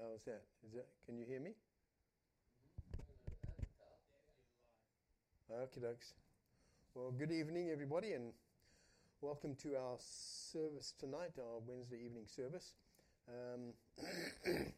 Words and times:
How's 0.00 0.22
that? 0.24 0.42
Is 0.66 0.72
that? 0.72 0.86
Can 1.04 1.18
you 1.18 1.26
hear 1.26 1.40
me? 1.40 1.50
Okay, 5.52 5.80
dokes. 5.80 6.14
Well, 6.94 7.10
good 7.10 7.30
evening, 7.30 7.68
everybody, 7.70 8.12
and 8.12 8.32
welcome 9.20 9.54
to 9.56 9.76
our 9.76 9.98
service 9.98 10.94
tonight, 10.98 11.32
our 11.38 11.60
Wednesday 11.66 11.98
evening 12.02 12.24
service. 12.24 12.72
Um, 13.28 13.74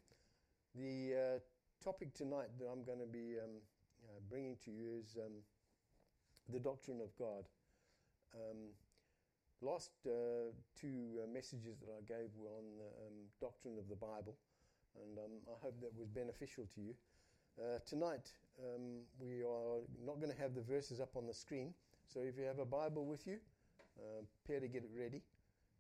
the 0.75 1.15
uh, 1.15 1.39
topic 1.85 2.15
tonight 2.15 2.49
that 2.59 2.67
I'm 2.67 2.83
going 2.83 2.99
to 2.99 3.07
be 3.07 3.39
um, 3.39 3.63
uh, 4.09 4.19
bringing 4.29 4.57
to 4.65 4.73
you 4.73 4.99
is 5.01 5.17
um, 5.25 5.35
the 6.53 6.59
doctrine 6.59 7.01
of 7.01 7.15
God. 7.17 7.45
Um, 8.35 8.75
last 9.61 9.93
uh, 10.05 10.51
two 10.81 11.23
uh, 11.23 11.33
messages 11.33 11.79
that 11.79 11.93
I 11.97 12.03
gave 12.09 12.31
were 12.37 12.51
on 12.51 12.65
the 12.77 12.91
um, 13.07 13.15
doctrine 13.41 13.79
of 13.79 13.89
the 13.89 13.95
Bible, 13.95 14.35
and 15.01 15.19
um, 15.19 15.35
I 15.49 15.57
hope 15.61 15.81
that 15.81 15.93
was 15.99 16.09
beneficial 16.09 16.65
to 16.75 16.81
you. 16.81 16.95
Uh, 17.61 17.79
tonight, 17.87 18.33
um, 18.61 19.05
we 19.21 19.43
are 19.45 19.85
not 20.05 20.21
going 20.21 20.33
to 20.33 20.41
have 20.41 20.55
the 20.55 20.63
verses 20.63 21.01
up 21.01 21.17
on 21.17 21.27
the 21.27 21.35
screen, 21.35 21.75
so 22.09 22.21
if 22.21 22.37
you 22.39 22.45
have 22.45 22.59
a 22.59 22.65
Bible 22.65 23.05
with 23.05 23.27
you, 23.27 23.37
uh, 24.01 24.25
prepare 24.45 24.61
to 24.61 24.69
get 24.69 24.83
it 24.85 24.91
ready, 24.97 25.23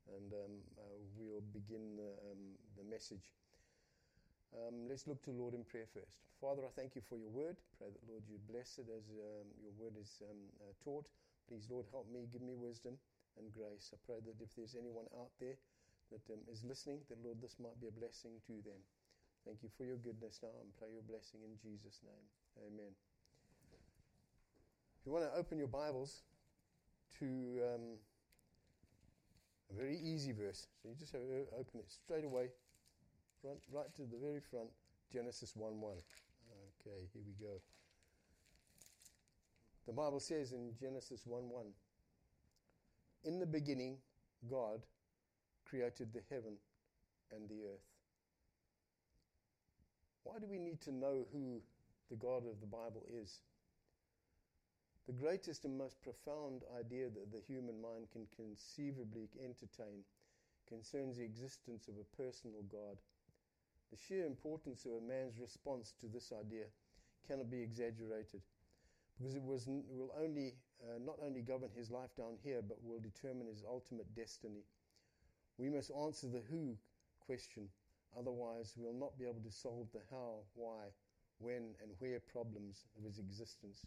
and 0.08 0.32
um, 0.32 0.54
uh, 0.76 0.96
we'll 1.16 1.44
begin 1.52 1.96
the, 1.96 2.12
um, 2.28 2.42
the 2.76 2.84
message. 2.90 3.32
Um, 4.52 4.84
let's 4.88 5.08
look 5.08 5.22
to 5.24 5.32
Lord 5.32 5.54
in 5.54 5.64
prayer 5.64 5.88
first. 5.88 6.20
Father, 6.36 6.60
I 6.60 6.72
thank 6.76 6.92
you 6.92 7.00
for 7.00 7.16
your 7.16 7.32
word. 7.32 7.56
Pray 7.80 7.88
that, 7.88 8.04
Lord, 8.04 8.20
you 8.28 8.36
bless 8.52 8.76
it 8.76 8.92
as 8.92 9.08
um, 9.16 9.48
your 9.64 9.72
word 9.80 9.96
is 9.96 10.20
uh, 10.20 10.72
taught. 10.84 11.08
Please, 11.48 11.64
Lord, 11.70 11.86
help 11.88 12.04
me, 12.12 12.28
give 12.28 12.42
me 12.44 12.52
wisdom 12.52 13.00
and 13.40 13.48
grace. 13.48 13.96
I 13.96 13.98
pray 14.04 14.20
that 14.20 14.36
if 14.44 14.52
there's 14.52 14.76
anyone 14.76 15.08
out 15.16 15.32
there 15.40 15.56
that 16.12 16.20
is 16.52 16.64
listening, 16.68 17.00
that, 17.08 17.16
Lord, 17.24 17.40
this 17.40 17.56
might 17.56 17.80
be 17.80 17.88
a 17.88 17.96
blessing 17.96 18.36
to 18.44 18.60
them. 18.60 18.76
Thank 19.44 19.62
you 19.62 19.70
for 19.76 19.84
your 19.84 19.96
goodness 19.96 20.38
now 20.42 20.54
and 20.60 20.70
pray 20.78 20.88
your 20.92 21.02
blessing 21.02 21.40
in 21.42 21.58
Jesus' 21.58 22.00
name. 22.04 22.26
Amen. 22.66 22.92
If 25.00 25.06
you 25.06 25.12
want 25.12 25.24
to 25.24 25.38
open 25.38 25.58
your 25.58 25.68
Bibles 25.68 26.22
to 27.18 27.26
um, 27.26 27.98
a 29.70 29.74
very 29.74 29.98
easy 29.98 30.32
verse, 30.32 30.68
so 30.80 30.88
you 30.88 30.94
just 30.94 31.12
have 31.12 31.22
to 31.22 31.46
open 31.58 31.80
it 31.80 31.90
straight 31.90 32.24
away 32.24 32.48
Front, 33.42 33.58
right 33.72 33.92
to 33.96 34.02
the 34.02 34.18
very 34.22 34.38
front, 34.38 34.68
Genesis 35.12 35.56
1 35.56 35.80
1. 35.80 35.92
Okay, 35.92 37.08
here 37.12 37.22
we 37.26 37.44
go. 37.44 37.60
The 39.88 39.92
Bible 39.92 40.20
says 40.20 40.52
in 40.52 40.70
Genesis 40.80 41.22
1 41.26 41.48
1 41.48 41.64
In 43.24 43.40
the 43.40 43.46
beginning, 43.46 43.96
God 44.48 44.86
created 45.64 46.12
the 46.12 46.20
heaven 46.30 46.54
and 47.32 47.48
the 47.48 47.64
earth. 47.64 47.91
Why 50.24 50.38
do 50.38 50.46
we 50.46 50.58
need 50.58 50.80
to 50.82 50.92
know 50.92 51.26
who 51.32 51.60
the 52.10 52.16
God 52.16 52.46
of 52.46 52.60
the 52.60 52.66
Bible 52.66 53.04
is? 53.22 53.40
The 55.06 55.12
greatest 55.12 55.64
and 55.64 55.76
most 55.76 56.00
profound 56.02 56.62
idea 56.78 57.10
that 57.10 57.32
the 57.32 57.42
human 57.46 57.80
mind 57.80 58.06
can 58.12 58.26
conceivably 58.36 59.28
entertain 59.42 60.04
concerns 60.68 61.18
the 61.18 61.24
existence 61.24 61.88
of 61.88 61.94
a 61.98 62.16
personal 62.16 62.62
God 62.70 62.98
the 63.92 63.98
sheer 63.98 64.24
importance 64.24 64.86
of 64.86 64.92
a 64.92 65.06
man's 65.06 65.38
response 65.38 65.92
to 66.00 66.06
this 66.08 66.32
idea 66.32 66.64
cannot 67.28 67.50
be 67.50 67.60
exaggerated 67.60 68.40
because 69.18 69.34
it, 69.36 69.42
was, 69.42 69.66
will 69.68 70.10
only, 70.18 70.54
uh, 70.82 70.98
not 71.04 71.16
only 71.22 71.42
govern 71.42 71.68
his 71.76 71.90
life 71.90 72.08
down 72.16 72.40
here, 72.42 72.62
but 72.66 72.78
will 72.82 72.98
determine 72.98 73.46
his 73.46 73.62
ultimate 73.68 74.08
destiny. 74.16 74.64
We 75.58 75.68
must 75.68 75.90
answer 75.92 76.26
the 76.26 76.40
who 76.50 76.74
question, 77.20 77.68
otherwise, 78.18 78.74
we'll 78.76 78.98
not 78.98 79.18
be 79.18 79.24
able 79.24 79.42
to 79.44 79.50
solve 79.50 79.86
the 79.92 80.00
how, 80.10 80.44
why, 80.54 80.90
when, 81.38 81.74
and 81.82 81.90
where 81.98 82.20
problems 82.20 82.86
of 82.98 83.04
his 83.04 83.18
existence. 83.18 83.86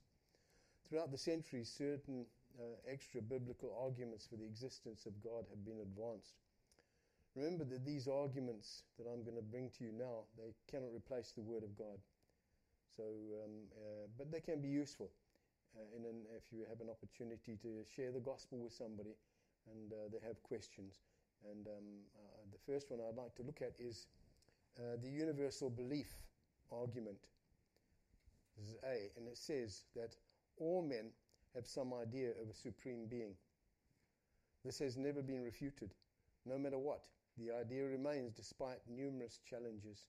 Throughout 0.87 1.11
the 1.11 1.17
centuries, 1.17 1.71
certain 1.71 2.25
uh, 2.59 2.91
extra 2.91 3.21
biblical 3.21 3.75
arguments 3.81 4.27
for 4.27 4.37
the 4.37 4.45
existence 4.45 5.05
of 5.05 5.13
God 5.23 5.45
have 5.49 5.65
been 5.65 5.81
advanced. 5.81 6.35
Remember 7.35 7.65
that 7.65 7.85
these 7.85 8.07
arguments 8.07 8.83
that 8.97 9.11
I'm 9.11 9.23
going 9.23 9.35
to 9.35 9.43
bring 9.43 9.69
to 9.77 9.83
you 9.83 9.91
now, 9.91 10.23
they 10.37 10.55
cannot 10.71 10.95
replace 10.95 11.33
the 11.35 11.41
Word 11.43 11.63
of 11.63 11.75
God. 11.75 11.99
So, 12.95 13.03
um, 13.43 13.67
uh, 13.75 14.07
but 14.17 14.31
they 14.31 14.39
can 14.39 14.61
be 14.61 14.69
useful 14.69 15.11
uh, 15.75 15.99
an, 15.99 16.23
if 16.37 16.47
you 16.55 16.63
have 16.69 16.79
an 16.79 16.87
opportunity 16.87 17.59
to 17.59 17.83
share 17.91 18.11
the 18.11 18.23
gospel 18.23 18.63
with 18.63 18.71
somebody 18.71 19.19
and 19.67 19.91
uh, 19.91 20.07
they 20.13 20.21
have 20.23 20.41
questions. 20.43 21.03
And 21.43 21.67
um, 21.67 21.87
the 22.55 22.71
first 22.71 22.89
one 22.89 22.99
I'd 23.01 23.17
like 23.17 23.35
to 23.35 23.43
look 23.43 23.61
at 23.61 23.73
is 23.79 24.07
uh, 24.79 24.97
the 25.01 25.09
universal 25.09 25.69
belief 25.69 26.07
argument. 26.71 27.17
This 28.57 28.69
is 28.69 28.75
A, 28.83 29.11
and 29.17 29.27
it 29.27 29.37
says 29.37 29.83
that 29.95 30.15
all 30.57 30.81
men 30.81 31.11
have 31.53 31.67
some 31.67 31.93
idea 31.93 32.29
of 32.41 32.49
a 32.49 32.53
supreme 32.53 33.07
being. 33.09 33.33
This 34.63 34.79
has 34.79 34.97
never 34.97 35.21
been 35.21 35.43
refuted, 35.43 35.93
no 36.45 36.57
matter 36.57 36.77
what. 36.77 37.01
The 37.37 37.51
idea 37.51 37.85
remains 37.85 38.33
despite 38.33 38.79
numerous 38.87 39.39
challenges. 39.49 40.05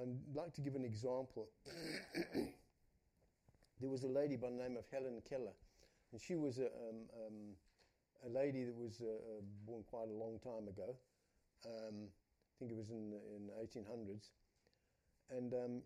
I'd 0.00 0.08
like 0.34 0.52
to 0.54 0.60
give 0.60 0.74
an 0.74 0.84
example. 0.84 1.48
there 3.80 3.90
was 3.90 4.02
a 4.04 4.08
lady 4.08 4.36
by 4.36 4.50
the 4.50 4.56
name 4.56 4.76
of 4.76 4.84
Helen 4.90 5.22
Keller, 5.28 5.54
and 6.12 6.20
she 6.20 6.34
was 6.36 6.58
a, 6.58 6.66
um, 6.66 7.08
um, 7.26 7.56
a 8.24 8.30
lady 8.30 8.64
that 8.64 8.76
was 8.76 9.00
uh, 9.00 9.06
uh 9.06 9.42
born 9.66 9.82
quite 9.90 10.08
a 10.08 10.16
long 10.16 10.38
time 10.42 10.68
ago. 10.68 10.94
Um, 11.66 12.08
I 12.08 12.54
think 12.58 12.70
it 12.72 12.76
was 12.76 12.90
in 12.90 13.10
the 13.10 13.20
in 13.34 13.50
1800s, 13.58 14.30
and 15.30 15.52
um, 15.54 15.82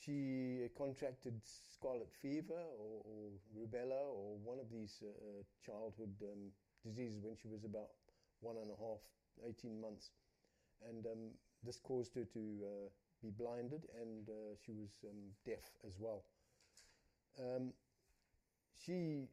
she 0.00 0.68
contracted 0.76 1.40
scarlet 1.44 2.10
fever 2.20 2.60
or, 2.78 3.00
or, 3.04 3.30
rubella 3.56 4.08
or 4.08 4.36
one 4.42 4.58
of 4.58 4.70
these 4.70 5.02
uh, 5.02 5.08
uh 5.08 5.42
childhood 5.64 6.14
um, 6.22 6.50
diseases 6.84 7.20
when 7.22 7.36
she 7.36 7.48
was 7.48 7.64
about 7.64 7.90
one 8.40 8.56
and 8.56 8.70
a 8.70 8.76
half, 8.80 9.00
18 9.46 9.80
months. 9.80 10.10
And 10.88 11.06
um, 11.06 11.30
this 11.64 11.78
caused 11.78 12.14
her 12.14 12.24
to 12.24 12.40
uh, 12.62 12.88
be 13.22 13.30
blinded, 13.30 13.86
and 14.00 14.28
uh, 14.28 14.56
she 14.64 14.72
was 14.72 14.90
um, 15.04 15.32
deaf 15.46 15.64
as 15.86 15.94
well. 15.98 16.24
Um, 17.38 17.72
she 18.84 19.28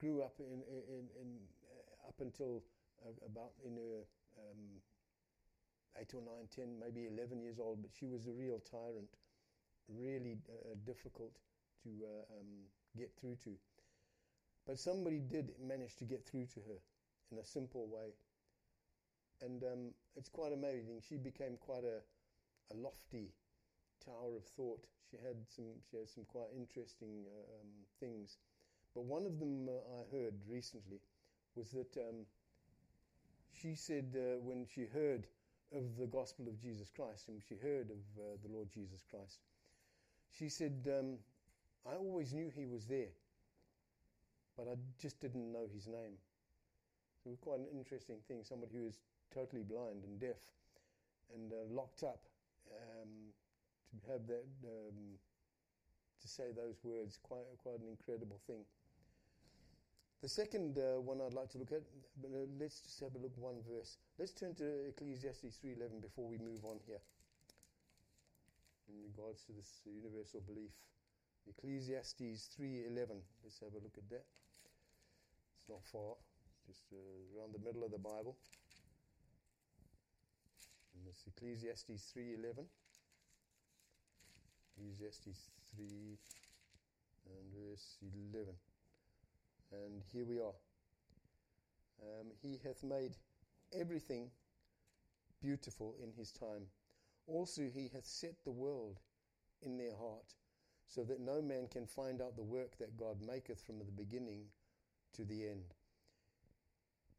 grew 0.00 0.22
up 0.22 0.34
in, 0.38 0.62
in, 0.68 1.04
in 1.20 1.28
uh, 1.70 2.08
up 2.08 2.14
until 2.20 2.62
uh, 3.04 3.10
about 3.26 3.52
in 3.64 3.76
her 3.76 4.02
um, 4.38 4.62
eight 6.00 6.14
or 6.14 6.22
nine, 6.22 6.48
ten, 6.54 6.78
maybe 6.78 7.08
11 7.12 7.40
years 7.40 7.58
old, 7.58 7.82
but 7.82 7.90
she 7.98 8.06
was 8.06 8.26
a 8.26 8.32
real 8.32 8.60
tyrant, 8.70 9.10
really 9.88 10.38
uh, 10.48 10.74
difficult 10.86 11.32
to 11.82 11.90
uh, 12.04 12.38
um, 12.38 12.46
get 12.96 13.10
through 13.20 13.36
to. 13.44 13.50
But 14.66 14.78
somebody 14.78 15.18
did 15.18 15.52
manage 15.66 15.96
to 15.96 16.04
get 16.04 16.26
through 16.26 16.46
to 16.54 16.60
her 16.68 16.78
in 17.32 17.38
a 17.38 17.44
simple 17.44 17.86
way 17.88 18.12
and 19.42 19.62
um, 19.62 19.90
it's 20.16 20.28
quite 20.28 20.52
amazing. 20.52 21.00
She 21.06 21.16
became 21.16 21.56
quite 21.60 21.84
a, 21.84 22.02
a 22.72 22.74
lofty 22.74 23.30
tower 24.04 24.36
of 24.36 24.44
thought. 24.56 24.84
She 25.10 25.16
had 25.16 25.36
some, 25.46 25.78
she 25.90 25.96
had 25.96 26.08
some 26.08 26.24
quite 26.24 26.50
interesting 26.56 27.24
uh, 27.26 27.62
um, 27.62 27.70
things. 28.00 28.38
But 28.94 29.04
one 29.04 29.26
of 29.26 29.38
them 29.38 29.68
uh, 29.68 29.72
I 29.72 30.16
heard 30.16 30.34
recently 30.48 31.00
was 31.54 31.70
that 31.70 31.96
um, 31.96 32.26
she 33.60 33.74
said 33.74 34.14
uh, 34.16 34.40
when 34.40 34.66
she 34.66 34.86
heard 34.86 35.26
of 35.74 35.96
the 35.98 36.06
gospel 36.06 36.48
of 36.48 36.60
Jesus 36.60 36.90
Christ 36.94 37.28
and 37.28 37.42
she 37.48 37.56
heard 37.56 37.90
of 37.90 38.02
uh, 38.18 38.36
the 38.42 38.52
Lord 38.52 38.68
Jesus 38.72 39.04
Christ, 39.10 39.40
she 40.38 40.48
said, 40.48 40.86
um, 40.88 41.18
I 41.86 41.96
always 41.96 42.32
knew 42.32 42.50
he 42.54 42.66
was 42.66 42.86
there, 42.86 43.12
but 44.56 44.66
I 44.68 44.74
just 45.00 45.20
didn't 45.20 45.52
know 45.52 45.66
his 45.72 45.86
name. 45.86 46.16
So 47.22 47.28
it 47.28 47.30
was 47.30 47.40
quite 47.40 47.58
an 47.60 47.66
interesting 47.72 48.16
thing. 48.28 48.44
Somebody 48.44 48.72
who 48.74 48.86
is 48.86 48.98
totally 49.34 49.62
blind 49.62 50.04
and 50.04 50.20
deaf 50.20 50.40
and 51.34 51.52
uh, 51.52 51.56
locked 51.70 52.02
up 52.02 52.22
um, 52.70 53.32
to 53.90 54.12
have 54.12 54.26
that 54.26 54.44
um, 54.64 55.18
to 56.20 56.28
say 56.28 56.52
those 56.54 56.76
words 56.82 57.18
quite 57.22 57.46
quite 57.62 57.80
an 57.80 57.88
incredible 57.88 58.40
thing. 58.46 58.64
The 60.20 60.28
second 60.28 60.78
uh, 60.78 61.00
one 61.00 61.20
I'd 61.20 61.32
like 61.32 61.48
to 61.50 61.58
look 61.58 61.70
at, 61.70 61.86
uh, 62.24 62.50
let's 62.58 62.80
just 62.80 62.98
have 63.00 63.14
a 63.14 63.18
look 63.18 63.38
one 63.38 63.62
verse. 63.70 63.98
Let's 64.18 64.32
turn 64.32 64.54
to 64.56 64.90
Ecclesiastes 64.90 65.62
3:11 65.62 66.02
before 66.02 66.26
we 66.26 66.38
move 66.38 66.64
on 66.64 66.80
here. 66.86 66.98
In 68.88 68.98
regards 69.06 69.44
to 69.44 69.52
this 69.52 69.78
universal 69.86 70.40
belief, 70.40 70.74
Ecclesiastes 71.46 72.50
3:11. 72.58 73.22
Let's 73.44 73.60
have 73.60 73.74
a 73.74 73.78
look 73.78 73.96
at 73.96 74.10
that. 74.10 74.26
It's 75.54 75.68
not 75.68 75.84
far, 75.86 76.16
just 76.66 76.82
uh, 76.92 77.38
around 77.38 77.54
the 77.54 77.62
middle 77.62 77.84
of 77.84 77.92
the 77.92 78.02
Bible. 78.02 78.34
And 80.98 81.06
it's 81.06 81.22
Ecclesiastes 81.28 82.10
3.11. 82.10 82.66
Ecclesiastes 84.74 85.50
3 85.76 86.18
and 87.30 87.52
verse 87.54 87.98
11. 88.02 88.54
And 89.72 90.02
here 90.12 90.24
we 90.24 90.38
are. 90.38 90.54
Um, 92.02 92.28
he 92.40 92.58
hath 92.64 92.82
made 92.82 93.16
everything 93.72 94.30
beautiful 95.42 95.94
in 96.02 96.12
his 96.12 96.32
time. 96.32 96.66
Also, 97.26 97.62
he 97.62 97.90
hath 97.92 98.06
set 98.06 98.34
the 98.44 98.50
world 98.50 99.00
in 99.62 99.76
their 99.76 99.96
heart, 99.96 100.34
so 100.86 101.04
that 101.04 101.20
no 101.20 101.42
man 101.42 101.68
can 101.70 101.86
find 101.86 102.22
out 102.22 102.36
the 102.36 102.42
work 102.42 102.78
that 102.78 102.96
God 102.96 103.16
maketh 103.20 103.60
from 103.60 103.78
the 103.78 103.84
beginning 103.84 104.44
to 105.14 105.24
the 105.24 105.46
end. 105.46 105.64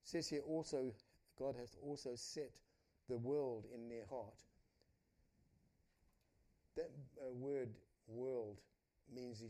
It 0.01 0.07
says 0.09 0.27
here 0.27 0.41
also, 0.47 0.91
God 1.37 1.55
hath 1.59 1.75
also 1.83 2.11
set 2.15 2.51
the 3.07 3.17
world 3.17 3.65
in 3.73 3.89
their 3.89 4.05
heart. 4.09 4.43
That 6.75 6.89
uh, 7.21 7.33
word 7.33 7.69
world 8.07 8.61
means 9.13 9.43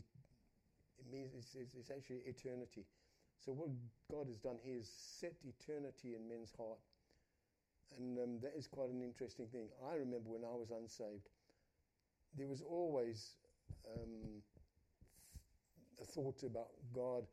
means 1.12 1.32
it's, 1.36 1.54
it's, 1.54 1.74
it's 1.74 1.90
actually 1.90 2.22
eternity. 2.26 2.86
So 3.44 3.52
what 3.52 3.70
God 4.12 4.26
has 4.28 4.38
done 4.38 4.56
here 4.62 4.76
is 4.76 4.90
set 4.90 5.34
eternity 5.44 6.14
in 6.14 6.28
men's 6.28 6.52
heart. 6.56 6.78
And 7.98 8.18
um, 8.18 8.38
that 8.42 8.52
is 8.56 8.66
quite 8.66 8.90
an 8.90 9.02
interesting 9.02 9.46
thing. 9.46 9.68
I 9.90 9.96
remember 9.96 10.30
when 10.30 10.44
I 10.44 10.54
was 10.54 10.70
unsaved, 10.70 11.28
there 12.36 12.46
was 12.46 12.62
always 12.62 13.34
um, 13.88 14.42
a 16.00 16.04
thought 16.04 16.42
about 16.44 16.68
God, 16.94 17.24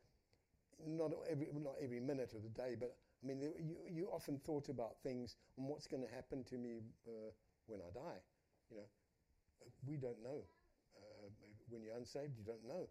not 0.87 1.11
every, 1.29 1.47
not 1.53 1.75
every 1.81 1.99
minute 1.99 2.33
of 2.33 2.43
the 2.43 2.49
day, 2.49 2.75
but 2.79 2.95
I 3.23 3.27
mean, 3.27 3.41
you, 3.41 3.75
you 3.89 4.09
often 4.11 4.37
thought 4.37 4.69
about 4.69 4.97
things 5.03 5.35
and 5.57 5.67
what's 5.67 5.87
going 5.87 6.03
to 6.03 6.13
happen 6.13 6.43
to 6.45 6.55
me 6.55 6.81
uh, 7.07 7.31
when 7.67 7.79
I 7.81 7.91
die. 7.93 8.21
You 8.69 8.77
know, 8.77 8.89
we 9.85 9.97
don't 9.97 10.21
know. 10.23 10.41
Uh, 10.95 11.29
when 11.69 11.83
you're 11.83 11.95
unsaved, 11.95 12.37
you 12.37 12.43
don't 12.45 12.65
know. 12.67 12.87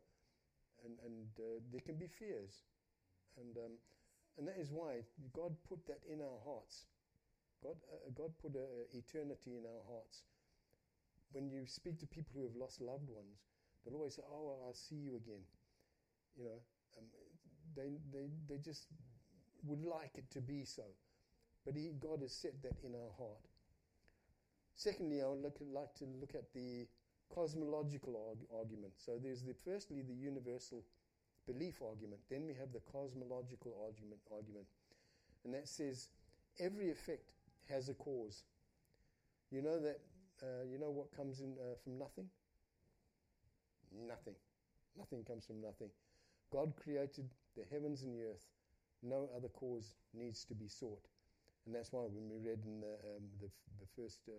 And, 0.85 0.95
and 1.05 1.27
uh, 1.39 1.61
there 1.73 1.81
can 1.81 1.97
be 1.97 2.07
fears. 2.07 2.63
And, 3.41 3.57
um, 3.57 3.73
and 4.39 4.47
that 4.49 4.57
is 4.59 4.71
why 4.71 5.05
God 5.33 5.57
put 5.69 5.87
that 5.87 6.01
in 6.11 6.21
our 6.21 6.41
hearts. 6.45 6.87
God, 7.63 7.77
uh, 7.93 8.11
God 8.15 8.33
put 8.41 8.53
eternity 8.93 9.57
in 9.57 9.65
our 9.65 9.83
hearts. 9.89 10.23
When 11.33 11.51
you 11.51 11.67
speak 11.67 11.99
to 12.01 12.07
people 12.07 12.33
who 12.37 12.45
have 12.45 12.57
lost 12.57 12.81
loved 12.81 13.09
ones, 13.09 13.43
they'll 13.85 13.97
always 13.97 14.15
say, 14.15 14.23
"Oh, 14.31 14.63
I'll 14.65 14.75
see 14.75 14.95
you 14.97 15.17
again." 15.17 15.43
You 16.37 16.45
know, 16.45 16.61
um, 16.99 17.05
they, 17.75 17.99
they, 18.13 18.29
they 18.49 18.59
just 18.59 18.87
would 19.65 19.83
like 19.83 20.13
it 20.15 20.31
to 20.33 20.41
be 20.41 20.65
so, 20.65 20.85
but 21.65 21.75
he, 21.75 21.93
God 21.99 22.21
has 22.21 22.33
set 22.33 22.63
that 22.63 22.77
in 22.85 22.95
our 22.95 23.13
heart. 23.19 23.43
Secondly, 24.77 25.23
I 25.23 25.29
would 25.29 25.43
look, 25.43 25.57
like 25.73 25.95
to 25.97 26.05
look 26.21 26.35
at 26.35 26.53
the 26.53 26.87
cosmological 27.35 28.17
arg- 28.29 28.49
argument. 28.57 28.93
So 28.97 29.19
there's 29.23 29.43
the 29.43 29.55
firstly 29.65 30.03
the 30.03 30.15
universal 30.15 30.85
belief 31.47 31.83
argument. 31.83 32.21
Then 32.31 32.47
we 32.47 32.55
have 32.55 32.73
the 32.73 32.81
cosmological 32.91 33.77
argument, 33.85 34.21
argument, 34.33 34.67
and 35.45 35.55
that 35.55 35.69
says 35.69 36.09
every 36.59 36.91
effect 36.91 37.33
has 37.69 37.89
a 37.89 37.95
cause. 37.95 38.45
You 39.51 39.63
know 39.63 39.81
that. 39.81 40.01
Uh, 40.43 40.69
you 40.71 40.79
know 40.79 40.91
what 40.91 41.09
comes 41.17 41.41
in 41.41 41.57
uh, 41.57 41.75
from 41.83 41.99
nothing? 41.99 42.29
Nothing. 44.07 44.35
Nothing 44.99 45.25
comes 45.25 45.47
from 45.47 45.63
nothing. 45.63 45.89
God 46.53 46.75
created 46.77 47.29
the 47.57 47.65
heavens 47.71 48.03
and 48.03 48.15
the 48.15 48.25
earth. 48.25 48.45
No 49.03 49.29
other 49.37 49.49
cause 49.49 49.95
needs 50.13 50.45
to 50.45 50.55
be 50.55 50.69
sought. 50.69 51.05
And 51.67 51.75
that's 51.75 51.93
why 51.93 52.07
when 52.07 52.29
we 52.29 52.39
read 52.39 52.61
in 52.65 52.81
the, 52.81 52.95
um, 53.17 53.25
the, 53.41 53.49
the, 53.81 53.89
first 53.97 54.21
uh, 54.29 54.35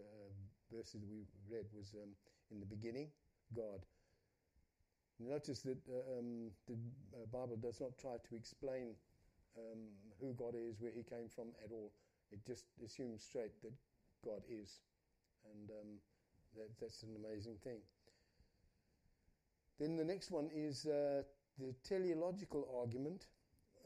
verses 0.72 1.04
we 1.10 1.28
read 1.50 1.66
was 1.76 1.94
um, 1.96 2.16
in 2.52 2.60
the 2.60 2.66
beginning, 2.66 3.08
God. 3.56 3.86
Notice 5.20 5.62
that 5.62 5.78
uh, 5.90 6.20
um, 6.20 6.52
the 6.68 6.74
uh, 7.16 7.26
Bible 7.32 7.58
does 7.58 7.82
not 7.82 7.98
try 7.98 8.18
to 8.30 8.36
explain 8.36 8.94
um, 9.58 9.80
who 10.22 10.34
God 10.34 10.54
is, 10.56 10.80
where 10.80 10.92
He 10.96 11.04
came 11.04 11.28
from 11.34 11.48
at 11.64 11.72
all. 11.72 11.92
It 12.32 12.46
just 12.46 12.66
assumes 12.86 13.24
straight 13.24 13.62
that 13.64 13.74
God 14.24 14.42
is. 14.50 14.80
And 15.52 15.70
um, 15.70 15.88
that, 16.56 16.70
that's 16.80 17.04
an 17.04 17.16
amazing 17.16 17.56
thing. 17.64 17.80
Then 19.80 19.96
the 19.96 20.04
next 20.04 20.32
one 20.32 20.50
is 20.54 20.86
uh, 20.86 21.24
the 21.58 21.74
teleological 21.88 22.68
argument. 22.80 23.28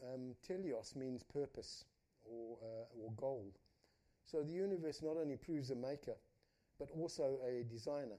Um, 0.04 0.34
teleos 0.48 0.96
means 0.96 1.24
purpose 1.24 1.86
or, 2.24 2.58
uh, 2.62 3.00
or 3.00 3.12
goal. 3.16 3.54
So 4.26 4.44
the 4.44 4.54
universe 4.54 5.02
not 5.02 5.18
only 5.18 5.36
proves 5.36 5.70
a 5.72 5.76
maker, 5.76 6.16
but 6.80 6.90
also 6.98 7.40
a 7.48 7.64
designer. 7.64 8.18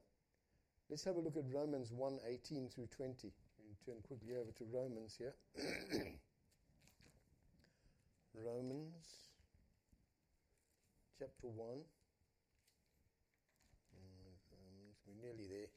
Let's 0.93 1.05
have 1.05 1.17
a 1.17 1.21
look 1.21 1.39
at 1.39 1.49
Romans 1.49 1.91
1 1.91 2.19
18 2.29 2.69
through 2.69 2.89
20. 2.95 3.33
And 3.33 3.73
turn 3.81 3.97
quickly 4.07 4.37
over 4.37 4.53
to 4.53 4.65
Romans 4.71 5.17
here. 5.17 5.33
Romans 8.37 9.33
chapter 11.19 11.49
1. 11.49 11.57
Mm, 11.57 11.81
we're 15.09 15.17
nearly 15.17 15.49
there. 15.49 15.73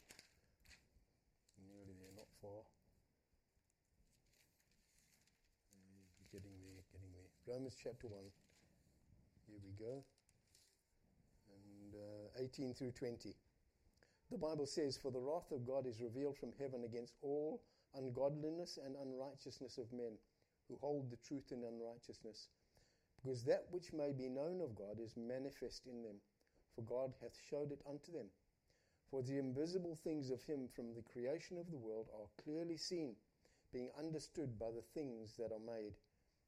Nearly 1.63 1.95
there, 1.95 2.11
not 2.17 2.27
far. 2.41 2.67
Mm, 5.71 6.11
getting 6.29 6.59
there, 6.59 6.83
getting 6.91 7.15
there. 7.15 7.31
Romans 7.47 7.77
chapter 7.81 8.07
1. 8.07 8.19
Here 9.47 9.59
we 9.63 9.71
go. 9.79 10.03
And 11.55 11.95
uh, 11.95 12.43
18 12.43 12.73
through 12.73 12.91
20. 12.91 13.33
The 14.31 14.37
Bible 14.37 14.65
says, 14.65 14.97
For 14.97 15.11
the 15.11 15.19
wrath 15.21 15.51
of 15.51 15.67
God 15.67 15.85
is 15.85 16.01
revealed 16.01 16.37
from 16.37 16.51
heaven 16.59 16.83
against 16.83 17.15
all 17.21 17.61
ungodliness 17.95 18.77
and 18.83 18.95
unrighteousness 18.95 19.77
of 19.77 19.93
men 19.93 20.17
who 20.67 20.77
hold 20.81 21.09
the 21.09 21.17
truth 21.17 21.51
in 21.51 21.63
unrighteousness. 21.63 22.49
Because 23.21 23.43
that 23.43 23.65
which 23.71 23.93
may 23.93 24.11
be 24.11 24.29
known 24.29 24.61
of 24.61 24.75
God 24.75 24.99
is 24.99 25.15
manifest 25.15 25.85
in 25.85 26.01
them, 26.03 26.15
for 26.75 26.81
God 26.81 27.13
hath 27.21 27.37
showed 27.49 27.71
it 27.71 27.81
unto 27.87 28.11
them. 28.11 28.27
For 29.09 29.21
the 29.21 29.37
invisible 29.37 29.95
things 30.03 30.29
of 30.29 30.43
him 30.43 30.67
from 30.67 30.93
the 30.93 31.03
creation 31.03 31.57
of 31.57 31.69
the 31.69 31.77
world 31.77 32.07
are 32.13 32.43
clearly 32.43 32.77
seen, 32.77 33.15
being 33.71 33.89
understood 33.97 34.57
by 34.59 34.71
the 34.71 34.81
things 34.93 35.35
that 35.37 35.51
are 35.51 35.65
made, 35.65 35.93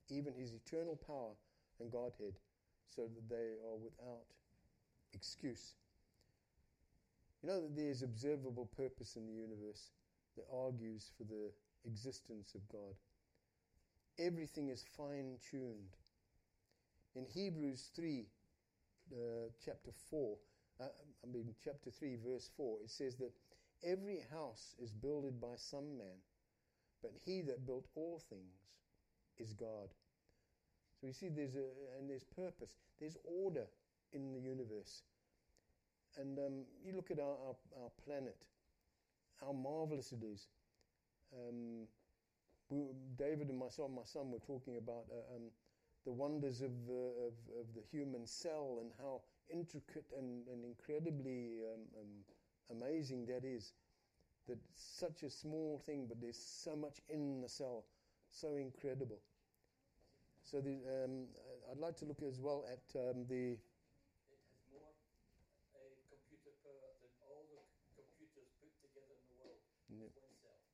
even 0.10 0.34
his 0.34 0.54
eternal 0.54 0.96
power 0.96 1.34
and 1.80 1.92
Godhead, 1.92 2.34
so 2.86 3.04
that 3.04 3.30
they 3.30 3.56
are 3.64 3.78
without 3.78 4.26
excuse. 5.14 5.74
You 7.42 7.50
know 7.50 7.62
that 7.62 7.76
there 7.76 7.90
is 7.90 8.02
observable 8.02 8.70
purpose 8.76 9.16
in 9.16 9.28
the 9.28 9.34
universe 9.34 9.92
that 10.36 10.46
argues 10.54 11.12
for 11.18 11.24
the 11.24 11.52
existence 11.86 12.56
of 12.56 12.68
God. 12.70 12.96
Everything 14.20 14.70
is 14.70 14.84
fine 14.98 15.38
tuned. 15.52 15.96
In 17.16 17.26
Hebrews 17.26 17.90
3, 17.96 18.26
uh, 19.14 19.18
chapter 19.64 19.92
4, 20.10 20.38
uh, 20.80 20.84
I 21.24 21.28
mean, 21.32 21.54
chapter 21.64 21.92
3, 21.92 22.18
verse 22.26 22.50
4, 22.58 22.80
it 22.84 22.90
says 22.90 23.16
that 23.18 23.32
every 23.84 24.22
house 24.32 24.76
is 24.82 24.92
builded 24.92 25.40
by 25.40 25.56
some 25.56 25.98
man, 25.98 26.18
but 27.02 27.12
he 27.26 27.42
that 27.42 27.66
built 27.66 27.86
all 27.96 28.22
things 28.30 28.58
is 29.38 29.54
God. 29.54 29.90
So 31.00 31.08
you 31.08 31.14
see, 31.14 31.30
there's 31.30 31.56
a, 31.56 31.66
and 31.98 32.10
there's 32.10 32.24
purpose, 32.24 32.74
there's 33.00 33.18
order 33.24 33.66
in 34.14 34.34
the 34.34 34.40
universe. 34.40 35.04
And 36.20 36.40
um, 36.40 36.54
you 36.84 36.96
look 36.96 37.12
at 37.12 37.20
our, 37.20 37.38
our, 37.48 37.56
our, 37.84 37.92
planet, 38.06 38.38
how 39.40 39.52
marvelous 39.52 40.12
it 40.12 40.24
is. 40.24 40.48
Um, 41.34 41.88
we, 42.70 42.86
David 43.18 43.50
and 43.50 43.58
myself, 43.58 43.92
my 43.96 44.04
son, 44.04 44.32
were 44.32 44.40
talking 44.40 44.78
about 44.78 45.06
uh, 45.12 45.36
um, 45.36 45.44
the 46.06 46.12
wonders 46.12 46.62
of, 46.62 46.72
uh, 46.90 47.28
of, 47.28 47.34
of, 47.60 47.66
the 47.76 47.82
human 47.92 48.26
cell 48.26 48.80
and 48.82 48.92
how 48.98 49.22
intricate 49.54 50.06
and, 50.18 50.48
and 50.48 50.66
incredibly 50.66 51.60
um, 51.74 51.82
um, 52.00 52.78
amazing 52.78 53.26
that 53.28 53.46
is. 53.46 53.74
That 54.48 54.58
such 54.76 55.24
a 55.24 55.30
small 55.30 55.82
thing, 55.86 56.06
but 56.08 56.22
there's 56.22 56.42
so 56.42 56.74
much 56.74 57.02
in 57.10 57.42
the 57.42 57.50
cell, 57.50 57.84
so 58.32 58.56
incredible. 58.56 59.20
So 60.50 60.62
the, 60.62 60.78
um, 61.04 61.26
I'd 61.70 61.80
like 61.80 61.98
to 61.98 62.06
look 62.06 62.22
as 62.26 62.40
well 62.40 62.64
at 62.72 62.80
the 63.28 63.58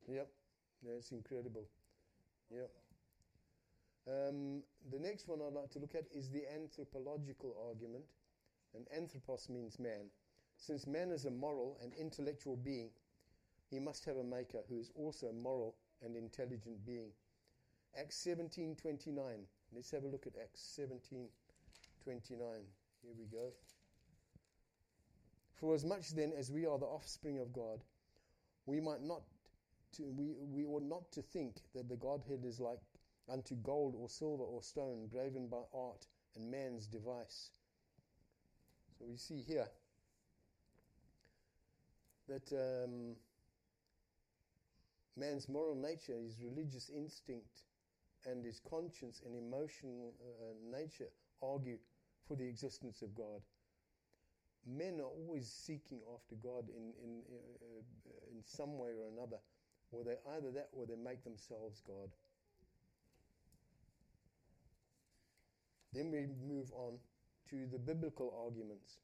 Yep, 0.08 0.28
that's 0.84 1.12
incredible. 1.12 1.68
Yep. 2.52 2.70
Um, 4.06 4.64
the 4.92 5.00
next 5.00 5.28
one 5.28 5.40
I'd 5.42 5.54
like 5.54 5.72
to 5.72 5.80
look 5.80 5.96
at 5.96 6.06
is 6.14 6.30
the 6.30 6.44
anthropological 6.54 7.56
argument. 7.68 8.04
And 8.76 8.88
anthropos 8.96 9.50
means 9.50 9.80
man. 9.80 10.10
Since 10.58 10.88
man 10.88 11.12
is 11.12 11.26
a 11.26 11.32
moral 11.32 11.78
and 11.82 11.94
intellectual 11.94 12.56
being, 12.56 12.90
he 13.70 13.80
must 13.80 14.06
have 14.06 14.18
a 14.18 14.24
maker 14.24 14.60
who 14.68 14.80
is 14.80 14.92
also 14.96 15.28
a 15.28 15.34
moral 15.34 15.76
and 16.02 16.16
intelligent 16.16 16.86
being. 16.86 17.12
Acts 17.96 18.18
17:29. 18.18 19.48
Let's 19.72 19.92
have 19.92 20.04
a 20.04 20.08
look 20.08 20.28
at 20.28 20.38
Acts 20.38 20.62
17:29. 20.62 22.68
Here 23.02 23.14
we 23.18 23.26
go. 23.26 23.54
For 25.56 25.74
as 25.74 25.86
much 25.86 26.12
then 26.12 26.34
as 26.34 26.52
we 26.52 26.66
are 26.66 26.78
the 26.78 26.86
offspring 26.86 27.40
of 27.40 27.54
God, 27.54 27.84
we 28.66 28.80
might 28.80 29.02
not 29.02 29.24
to, 29.94 30.04
we, 30.04 30.34
we 30.40 30.66
ought 30.66 30.84
not 30.84 31.12
to 31.14 31.22
think 31.22 31.58
that 31.76 31.90
the 31.90 31.96
Godhead 31.96 32.44
is 32.46 32.60
like 32.60 32.80
unto 33.32 33.56
gold 33.56 33.96
or 33.98 34.10
silver 34.10 34.44
or 34.44 34.62
stone 34.62 35.08
graven 35.12 35.48
by 35.48 35.62
art 35.74 36.08
and 36.36 36.52
man's 36.52 36.88
device. 36.88 37.52
So 38.98 39.06
we 39.10 39.18
see 39.18 39.42
here 39.48 39.68
that 42.28 42.52
um, 42.54 43.16
man's 45.18 45.48
moral 45.50 45.76
nature, 45.76 46.14
his 46.24 46.38
religious 46.42 46.90
instinct, 46.96 47.62
and 48.26 48.46
his 48.46 48.62
conscience 48.70 49.22
and 49.26 49.36
emotional 49.36 50.14
uh, 50.22 50.78
nature 50.78 51.10
argue 51.42 51.78
for 52.28 52.38
the 52.38 52.48
existence 52.48 53.02
of 53.02 53.14
God. 53.16 53.42
Men 54.66 55.00
are 55.02 55.12
always 55.20 55.52
seeking 55.52 56.00
after 56.16 56.36
God 56.36 56.70
in, 56.70 56.94
in, 57.04 57.22
uh, 57.30 57.82
in 58.32 58.42
some 58.46 58.78
way 58.78 58.92
or 58.92 59.10
another, 59.12 59.38
or 59.94 60.04
they 60.04 60.18
either 60.36 60.52
that 60.52 60.70
or 60.74 60.86
they 60.86 60.96
make 60.96 61.24
themselves 61.24 61.82
God. 61.86 62.10
Then 65.94 66.12
we 66.12 66.26
move 66.48 66.72
on 66.74 66.98
to 67.50 67.68
the 67.72 67.78
biblical 67.78 68.34
arguments. 68.44 68.98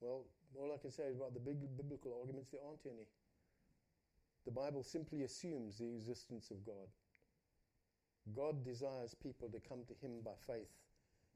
Well, 0.00 0.24
all 0.56 0.72
I 0.72 0.80
can 0.80 0.90
say 0.90 1.10
about 1.14 1.34
the 1.34 1.40
big 1.40 1.60
biblical 1.76 2.16
arguments, 2.20 2.50
there 2.50 2.60
aren't 2.66 2.86
any. 2.86 3.06
The 4.46 4.52
Bible 4.52 4.82
simply 4.82 5.22
assumes 5.22 5.76
the 5.76 5.94
existence 5.94 6.50
of 6.50 6.64
God. 6.64 6.88
God 8.34 8.64
desires 8.64 9.14
people 9.14 9.48
to 9.50 9.60
come 9.60 9.84
to 9.88 9.94
him 9.94 10.20
by 10.24 10.36
faith. 10.46 10.70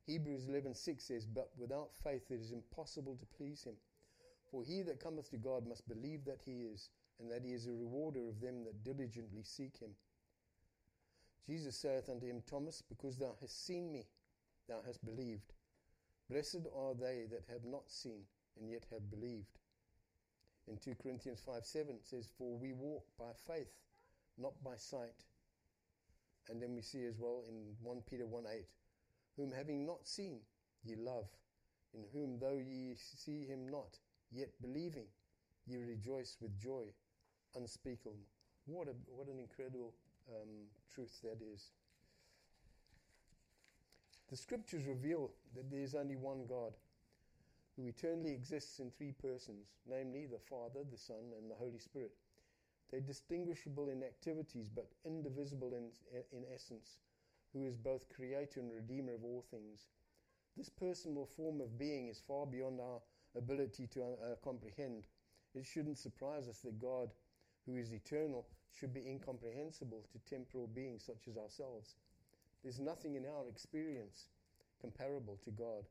Hebrews 0.06 0.49
11:6 0.49 1.04
says, 1.04 1.26
"But 1.26 1.56
without 1.56 1.94
faith 1.94 2.30
it 2.30 2.40
is 2.40 2.52
impossible 2.52 3.16
to 3.16 3.26
please 3.26 3.64
him. 3.64 3.76
For 4.50 4.62
he 4.62 4.82
that 4.82 5.00
cometh 5.00 5.30
to 5.30 5.38
God 5.38 5.66
must 5.66 5.88
believe 5.88 6.25
that 6.25 6.42
he 6.42 6.64
is, 6.64 6.90
and 7.19 7.31
that 7.31 7.45
he 7.45 7.52
is 7.52 7.66
a 7.66 7.73
rewarder 7.73 8.28
of 8.28 8.40
them 8.40 8.64
that 8.64 8.85
diligently 8.85 9.42
seek 9.42 9.76
him." 9.78 9.95
Jesus 11.47 11.76
saith 11.76 12.09
unto 12.09 12.26
him, 12.26 12.42
Thomas, 12.42 12.83
because 12.83 13.19
thou 13.19 13.35
hast 13.40 13.66
seen 13.66 13.92
me, 13.92 14.07
thou 14.69 14.81
hast 14.87 15.04
believed. 15.04 15.52
Blessed 16.31 16.66
are 16.75 16.95
they 16.95 17.26
that 17.31 17.45
have 17.49 17.64
not 17.64 17.90
seen 17.90 18.25
and 18.59 18.71
yet 18.71 18.87
have 18.90 19.11
believed. 19.11 19.59
In 20.69 20.76
2 20.76 20.95
Corinthians 20.95 21.40
5 21.45 21.66
7 21.66 21.97
it 21.97 22.07
says, 22.07 22.28
For 22.38 22.57
we 22.57 22.73
walk 22.73 23.04
by 23.19 23.33
faith, 23.47 23.73
not 24.38 24.52
by 24.62 24.76
sight. 24.76 25.25
And 26.49 26.62
then 26.62 26.75
we 26.75 26.83
see 26.83 27.04
as 27.04 27.19
well 27.19 27.45
in 27.49 27.76
1 27.83 28.02
Peter 28.09 28.26
1 28.26 28.45
8, 28.47 28.64
Whom 29.37 29.52
having 29.52 29.85
not 29.85 30.07
seen, 30.07 30.40
ye 30.85 30.95
love, 30.97 31.28
in 31.92 32.04
whom 32.12 32.38
though 32.38 32.59
ye 32.59 32.95
see 32.97 33.45
him 33.45 33.69
not, 33.69 33.99
yet 34.31 34.50
believing, 34.61 35.07
ye 35.66 35.83
rejoice 35.83 36.37
with 36.40 36.59
joy 36.59 36.85
unspeakable. 37.56 38.16
What, 38.66 38.88
a, 38.88 38.92
what 39.09 39.28
an 39.28 39.38
incredible 39.38 39.94
um, 40.28 40.68
truth 40.94 41.21
that 41.23 41.38
is. 41.42 41.71
The 44.30 44.37
scriptures 44.37 44.87
reveal 44.87 45.30
that 45.54 45.71
there 45.71 45.80
is 45.80 45.94
only 45.94 46.16
one 46.16 46.47
God 46.49 46.73
who 47.76 47.87
eternally 47.87 48.32
exists 48.32 48.78
in 48.78 48.90
three 48.90 49.12
persons, 49.12 49.66
namely 49.88 50.26
the 50.26 50.38
Father, 50.38 50.80
the 50.90 50.99
Son, 50.99 51.32
and 51.38 51.50
the 51.50 51.54
Holy 51.54 51.78
Spirit. 51.78 52.12
They're 52.90 53.00
distinguishable 53.00 53.88
in 53.88 54.02
activities 54.02 54.68
but 54.68 54.87
indivisible 55.04 55.73
in, 55.73 55.88
in 56.37 56.44
essence, 56.54 56.99
who 57.52 57.64
is 57.66 57.76
both 57.76 58.09
creator 58.14 58.61
and 58.61 58.71
redeemer 58.73 59.14
of 59.14 59.25
all 59.25 59.44
things. 59.50 59.87
This 60.56 60.68
personal 60.68 61.26
form 61.26 61.61
of 61.61 61.78
being 61.78 62.09
is 62.09 62.23
far 62.26 62.47
beyond 62.47 62.80
our 62.80 63.00
ability 63.37 63.87
to 63.88 64.02
uh, 64.02 64.35
comprehend. 64.44 65.04
It 65.54 65.64
shouldn't 65.64 65.99
surprise 65.99 66.49
us 66.49 66.59
that 66.61 66.78
God, 66.78 67.11
who 67.66 67.76
is 67.76 67.92
eternal, 67.92 68.47
should 68.73 68.92
be 68.92 69.07
incomprehensible 69.07 70.04
to 70.12 70.31
temporal 70.31 70.66
beings 70.66 71.04
such 71.04 71.28
as 71.28 71.37
ourselves. 71.37 71.97
There's 72.62 72.81
nothing 72.81 73.16
in 73.16 73.25
our 73.26 73.49
experience 73.49 74.28
comparable 74.81 75.38
to 75.45 75.50
God. 75.50 75.85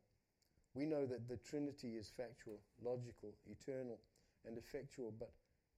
We 0.74 0.86
know 0.86 1.06
that 1.06 1.28
the 1.28 1.38
Trinity 1.38 1.96
is 1.96 2.12
factual, 2.16 2.60
logical, 2.84 3.34
eternal, 3.50 4.00
and 4.46 4.58
effectual, 4.58 5.14
but 5.20 5.32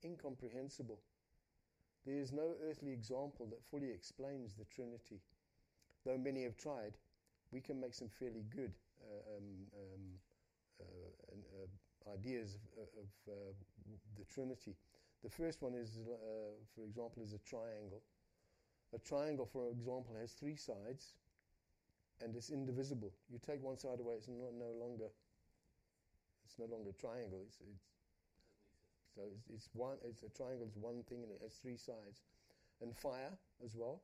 incomprehensible. 0.04 1.00
There 2.06 2.20
is 2.20 2.32
no 2.32 2.54
earthly 2.68 2.92
example 2.92 3.48
that 3.50 3.64
fully 3.64 3.90
explains 3.90 4.54
the 4.56 4.66
Trinity. 4.66 5.20
Though 6.06 6.18
many 6.18 6.44
have 6.44 6.58
tried, 6.58 6.94
we 7.52 7.62
can 7.62 7.80
make 7.80 7.94
some 7.94 8.10
fairly 8.10 8.44
good 8.56 8.74
uh, 9.02 9.38
um, 9.38 9.44
um, 9.74 10.04
uh, 10.82 11.64
uh, 11.64 12.14
ideas 12.14 12.58
of, 12.78 12.88
of 13.00 13.34
uh, 13.34 13.54
the 14.18 14.26
Trinity. 14.26 14.76
The 15.24 15.30
first 15.30 15.62
one 15.62 15.74
is, 15.74 16.00
uh, 16.06 16.52
for 16.76 16.84
example, 16.86 17.24
is 17.24 17.34
a 17.34 17.40
triangle. 17.40 18.02
A 18.94 19.00
triangle, 19.00 19.46
for 19.46 19.70
example, 19.70 20.16
has 20.20 20.32
three 20.34 20.56
sides 20.56 21.14
and 22.22 22.36
it's 22.36 22.50
indivisible. 22.50 23.12
You 23.32 23.40
take 23.40 23.64
one 23.64 23.78
side 23.78 24.00
away, 24.00 24.16
it's 24.16 24.28
no, 24.28 24.50
no 24.58 24.72
longer 24.80 25.10
it's 26.46 26.60
no 26.60 26.66
longer 26.66 26.92
a 26.92 26.94
triangle. 26.94 27.42
It's, 27.48 27.58
it's 27.66 27.82
so 29.16 29.22
it's, 29.34 29.50
it's, 29.50 29.70
one. 29.74 29.98
It's 30.04 30.24
a 30.24 30.30
triangle. 30.30 30.66
It's 30.68 30.78
one 30.78 31.04
thing, 31.10 31.24
and 31.24 31.32
it 31.32 31.40
has 31.42 31.54
three 31.54 31.78
sides. 31.78 32.26
And 32.82 32.96
fire 32.98 33.32
as 33.64 33.74
well. 33.76 34.02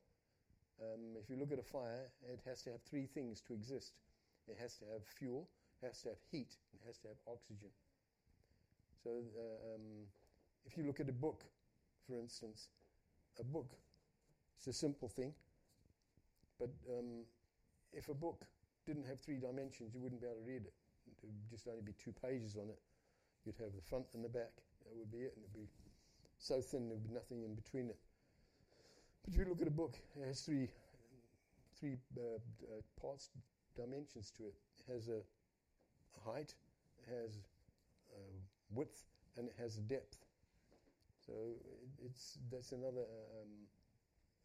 Um, 0.82 1.18
if 1.20 1.30
you 1.30 1.36
look 1.36 1.52
at 1.52 1.60
a 1.60 1.66
fire, 1.66 2.08
it 2.24 2.40
has 2.46 2.62
to 2.64 2.72
have 2.72 2.82
three 2.84 3.06
things 3.06 3.42
to 3.48 3.54
exist. 3.54 3.94
It 4.48 4.58
has 4.62 4.76
to 4.78 4.86
have 4.94 5.04
fuel, 5.04 5.50
it 5.82 5.88
has 5.88 6.02
to 6.04 6.10
have 6.10 6.22
heat, 6.32 6.56
it 6.74 6.82
has 6.88 6.98
to 7.00 7.10
have 7.10 7.18
oxygen. 7.28 7.70
So 9.04 9.22
uh, 9.36 9.76
um, 9.76 10.08
if 10.66 10.78
you 10.78 10.84
look 10.84 11.00
at 11.00 11.10
a 11.10 11.14
book, 11.14 11.44
for 12.08 12.18
instance, 12.18 12.70
a 13.40 13.44
book, 13.44 13.76
it's 14.58 14.68
a 14.68 14.74
simple 14.74 15.08
thing, 15.08 15.34
but 16.60 16.70
um, 16.90 17.24
if 17.94 18.10
a 18.10 18.14
book 18.14 18.46
didn't 18.86 19.06
have 19.06 19.20
three 19.20 19.38
dimensions, 19.38 19.94
you 19.94 20.02
wouldn't 20.02 20.22
be 20.22 20.28
able 20.28 20.38
to 20.38 20.48
read 20.48 20.66
it. 20.66 20.74
There 21.22 21.30
would 21.30 21.50
just 21.50 21.68
only 21.68 21.82
be 21.82 21.94
two 21.94 22.14
pages 22.22 22.56
on 22.56 22.70
it. 22.70 22.80
You'd 23.46 23.56
have 23.60 23.74
the 23.76 23.82
front 23.82 24.06
and 24.14 24.24
the 24.24 24.30
back. 24.30 24.52
That 24.86 24.96
would 24.98 25.12
be 25.12 25.20
it, 25.20 25.34
and 25.36 25.44
it'd 25.44 25.54
be 25.54 25.70
so 26.38 26.62
thin 26.62 26.88
there'd 26.88 27.04
be 27.04 27.14
nothing 27.14 27.44
in 27.44 27.56
between 27.56 27.90
it. 27.90 27.98
But 29.24 29.36
you 29.36 29.46
look 29.46 29.62
at 29.62 29.68
a 29.68 29.72
book, 29.72 29.96
it 30.16 30.26
has 30.26 30.42
three, 30.42 30.70
three 31.80 31.98
uh, 32.18 32.38
uh, 32.64 32.82
parts, 33.00 33.30
dimensions 33.76 34.32
to 34.38 34.44
it. 34.44 34.56
It 34.80 34.92
has 34.92 35.08
a, 35.08 35.20
a 35.20 36.32
height, 36.32 36.54
it 36.98 37.10
has 37.10 37.38
a 38.12 38.22
width, 38.74 39.06
and 39.38 39.48
it 39.48 39.56
has 39.60 39.78
a 39.78 39.82
depth. 39.82 40.18
So 41.30 41.36
it's 42.04 42.40
that's 42.52 42.72
another 42.72 43.06
um, 43.06 43.54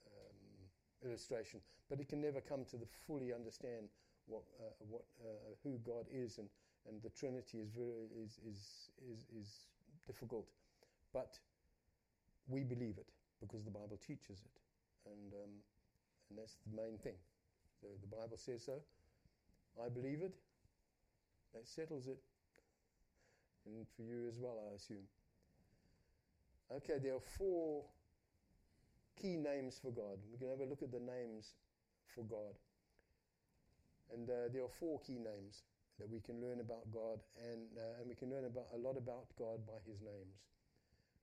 um, 0.05 1.09
illustration, 1.09 1.61
but 1.89 1.99
it 1.99 2.09
can 2.09 2.21
never 2.21 2.43
come 2.43 2.65
to 2.71 2.77
the 2.77 2.85
fully 3.07 3.33
understand 3.33 3.89
what 4.27 4.43
uh, 4.61 4.77
what 4.91 5.05
uh, 5.25 5.57
who 5.63 5.81
God 5.81 6.05
is, 6.13 6.37
and, 6.37 6.49
and 6.87 7.01
the 7.03 7.09
Trinity 7.09 7.59
is 7.59 7.71
very 7.71 8.13
is 8.21 8.39
is 8.45 8.91
is, 9.09 9.25
is 9.33 9.49
difficult, 10.07 10.45
but 11.15 11.39
we 12.49 12.65
believe 12.65 12.99
it 12.99 13.09
because 13.41 13.65
the 13.65 13.71
Bible 13.71 13.99
teaches 14.07 14.45
it, 14.45 14.61
and 15.09 15.33
um, 15.33 15.53
and 16.29 16.39
that's 16.39 16.57
the 16.69 16.77
main 16.77 16.99
thing. 16.99 17.17
So 17.81 17.87
the 18.03 18.15
Bible 18.15 18.37
says 18.37 18.63
so. 18.63 18.85
I 19.83 19.89
believe 19.89 20.21
it. 20.21 20.35
That 21.55 21.67
settles 21.67 22.09
it, 22.09 22.19
and 23.65 23.87
for 23.97 24.03
you 24.03 24.27
as 24.29 24.39
well, 24.39 24.59
I 24.71 24.75
assume. 24.75 25.07
Okay, 26.77 26.99
there 27.01 27.15
are 27.15 27.29
four 27.39 27.85
key 29.21 29.37
names 29.37 29.79
for 29.81 29.93
God. 29.93 30.19
We 30.33 30.39
can 30.39 30.49
have 30.49 30.59
a 30.59 30.65
look 30.65 30.83
at 30.83 30.91
the 30.91 30.99
names 30.99 31.55
for 32.07 32.25
God. 32.25 32.59
And 34.13 34.29
uh, 34.29 34.51
there 34.53 34.65
are 34.65 34.75
four 34.81 34.99
key 35.01 35.19
names 35.19 35.63
that 36.01 36.11
we 36.11 36.19
can 36.19 36.41
learn 36.43 36.59
about 36.59 36.91
God, 36.93 37.21
and, 37.39 37.71
uh, 37.79 38.01
and 38.01 38.09
we 38.09 38.17
can 38.17 38.29
learn 38.29 38.45
about 38.45 38.67
a 38.75 38.79
lot 38.79 38.97
about 38.97 39.27
God 39.39 39.65
by 39.65 39.79
his 39.87 40.01
names. 40.01 40.43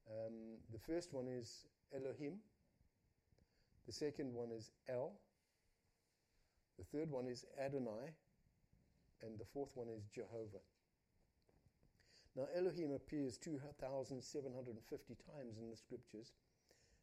Um, 0.10 0.58
the 0.72 0.80
first 0.80 1.14
one 1.14 1.28
is 1.28 1.68
Elohim. 1.94 2.40
The 3.88 3.94
second 3.94 4.34
one 4.34 4.52
is 4.52 4.72
El. 4.88 5.12
The 6.80 6.86
third 6.98 7.12
one 7.12 7.28
is 7.28 7.46
Adonai. 7.60 8.16
And 9.22 9.38
the 9.38 9.46
fourth 9.54 9.72
one 9.76 9.88
is 9.90 10.04
Jehovah. 10.16 10.64
Now, 12.36 12.48
Elohim 12.56 12.94
appears 12.94 13.38
2,750 13.38 15.16
times 15.16 15.58
in 15.60 15.70
the 15.70 15.76
scriptures, 15.76 16.32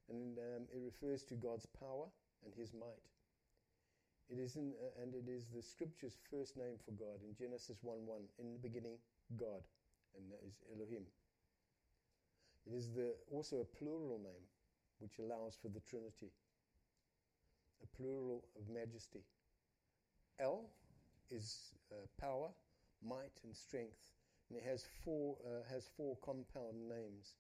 and 0.09 0.39
um, 0.39 0.63
it 0.73 0.81
refers 0.81 1.23
to 1.25 1.35
God's 1.35 1.67
power 1.67 2.09
and 2.45 2.55
his 2.55 2.73
might. 2.73 3.05
It 4.31 4.39
is 4.39 4.57
in, 4.57 4.73
uh, 4.81 5.03
and 5.03 5.15
it 5.15 5.29
is 5.29 5.47
the 5.55 5.63
scripture's 5.63 6.17
first 6.31 6.57
name 6.57 6.77
for 6.85 6.93
God 6.93 7.21
in 7.25 7.35
Genesis 7.35 7.77
1 7.83 8.07
1. 8.07 8.21
In 8.39 8.53
the 8.53 8.59
beginning, 8.59 8.97
God, 9.37 9.65
and 10.17 10.25
that 10.31 10.41
is 10.47 10.61
Elohim. 10.73 11.05
It 12.67 12.77
is 12.77 12.93
the, 12.93 13.15
also 13.31 13.61
a 13.61 13.65
plural 13.65 14.21
name, 14.23 14.45
which 14.99 15.19
allows 15.19 15.57
for 15.61 15.69
the 15.69 15.81
Trinity, 15.81 16.31
a 17.83 17.97
plural 17.97 18.45
of 18.57 18.69
majesty. 18.69 19.25
El 20.39 20.65
is 21.31 21.73
uh, 21.91 21.97
power, 22.21 22.49
might, 23.03 23.41
and 23.45 23.57
strength. 23.57 24.18
And 24.49 24.59
it 24.59 24.65
has 24.65 24.85
four, 25.05 25.37
uh, 25.45 25.69
has 25.73 25.89
four 25.97 26.17
compound 26.25 26.89
names. 26.89 27.35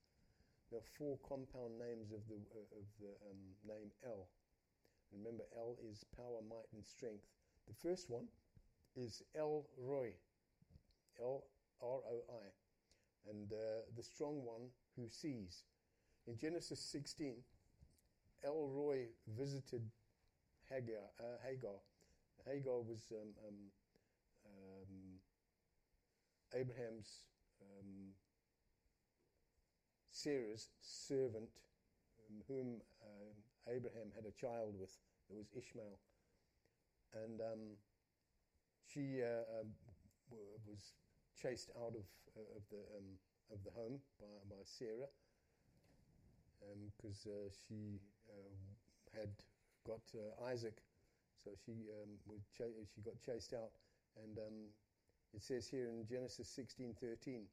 There 0.70 0.78
are 0.78 0.90
four 0.98 1.18
compound 1.26 1.78
names 1.78 2.12
of 2.12 2.20
the, 2.28 2.36
uh, 2.52 2.78
of 2.78 2.86
the 3.00 3.12
um, 3.30 3.40
name 3.66 3.90
El. 4.04 4.28
Remember, 5.12 5.44
El 5.56 5.76
is 5.90 6.04
power, 6.14 6.44
might, 6.48 6.68
and 6.74 6.84
strength. 6.84 7.24
The 7.66 7.74
first 7.74 8.10
one 8.10 8.28
is 8.94 9.22
El 9.34 9.64
Roi, 9.78 10.12
L 11.20 11.44
R 11.80 12.00
O 12.10 12.22
I, 12.28 13.30
and 13.30 13.52
uh, 13.52 13.86
the 13.96 14.02
strong 14.02 14.44
one 14.44 14.68
who 14.96 15.08
sees. 15.08 15.64
In 16.26 16.36
Genesis 16.36 16.80
16, 16.80 17.36
El 18.44 18.68
Roi 18.68 19.06
visited 19.36 19.82
Hagar. 20.68 21.08
Uh, 21.18 21.38
Hagar. 21.42 21.80
Hagar 22.44 22.80
was 22.80 23.08
um, 23.12 23.28
um, 23.46 23.54
Abraham's, 26.54 27.24
um, 27.62 28.14
Sarah's 30.10 30.68
servant, 30.80 31.48
um, 32.28 32.42
whom 32.48 32.80
uh, 33.02 33.70
Abraham 33.70 34.12
had 34.14 34.24
a 34.26 34.32
child 34.32 34.74
with. 34.78 34.90
It 35.30 35.36
was 35.36 35.50
Ishmael. 35.56 35.98
And 37.12 37.40
um, 37.40 37.76
she 38.86 39.22
uh, 39.22 39.44
w- 40.30 40.56
was 40.66 40.94
chased 41.36 41.70
out 41.76 41.94
of, 41.94 42.04
uh, 42.36 42.56
of, 42.56 42.62
the, 42.70 42.80
of 43.52 43.62
the 43.64 43.70
home 43.70 44.00
by, 44.18 44.26
by 44.48 44.62
Sarah 44.64 45.08
because 46.84 47.26
uh, 47.26 47.48
she 47.50 48.00
had 49.14 49.30
got 49.86 50.00
Isaac 50.50 50.82
so 51.44 51.50
she 51.64 51.88
um, 52.02 52.18
ch- 52.52 52.74
she 52.92 53.00
got 53.00 53.16
chased 53.22 53.54
out, 53.54 53.70
and 54.18 54.36
um, 54.38 54.58
it 55.34 55.42
says 55.42 55.68
here 55.68 55.88
in 55.88 56.06
Genesis 56.06 56.48
16:13, 56.48 57.46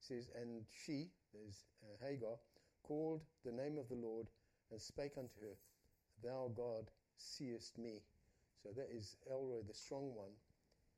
says, 0.00 0.30
and 0.34 0.64
she, 0.70 1.10
there's 1.32 1.64
uh, 1.82 2.04
Hagar, 2.04 2.36
called 2.82 3.22
the 3.44 3.52
name 3.52 3.78
of 3.78 3.88
the 3.88 3.94
Lord 3.94 4.28
and 4.70 4.80
spake 4.80 5.12
unto 5.16 5.40
her, 5.40 5.56
Thou 6.22 6.50
God 6.54 6.90
seest 7.16 7.78
me. 7.78 8.02
So 8.62 8.70
that 8.76 8.88
is 8.94 9.16
El 9.30 9.44
Roi, 9.44 9.60
the 9.66 9.74
strong 9.74 10.14
one, 10.14 10.32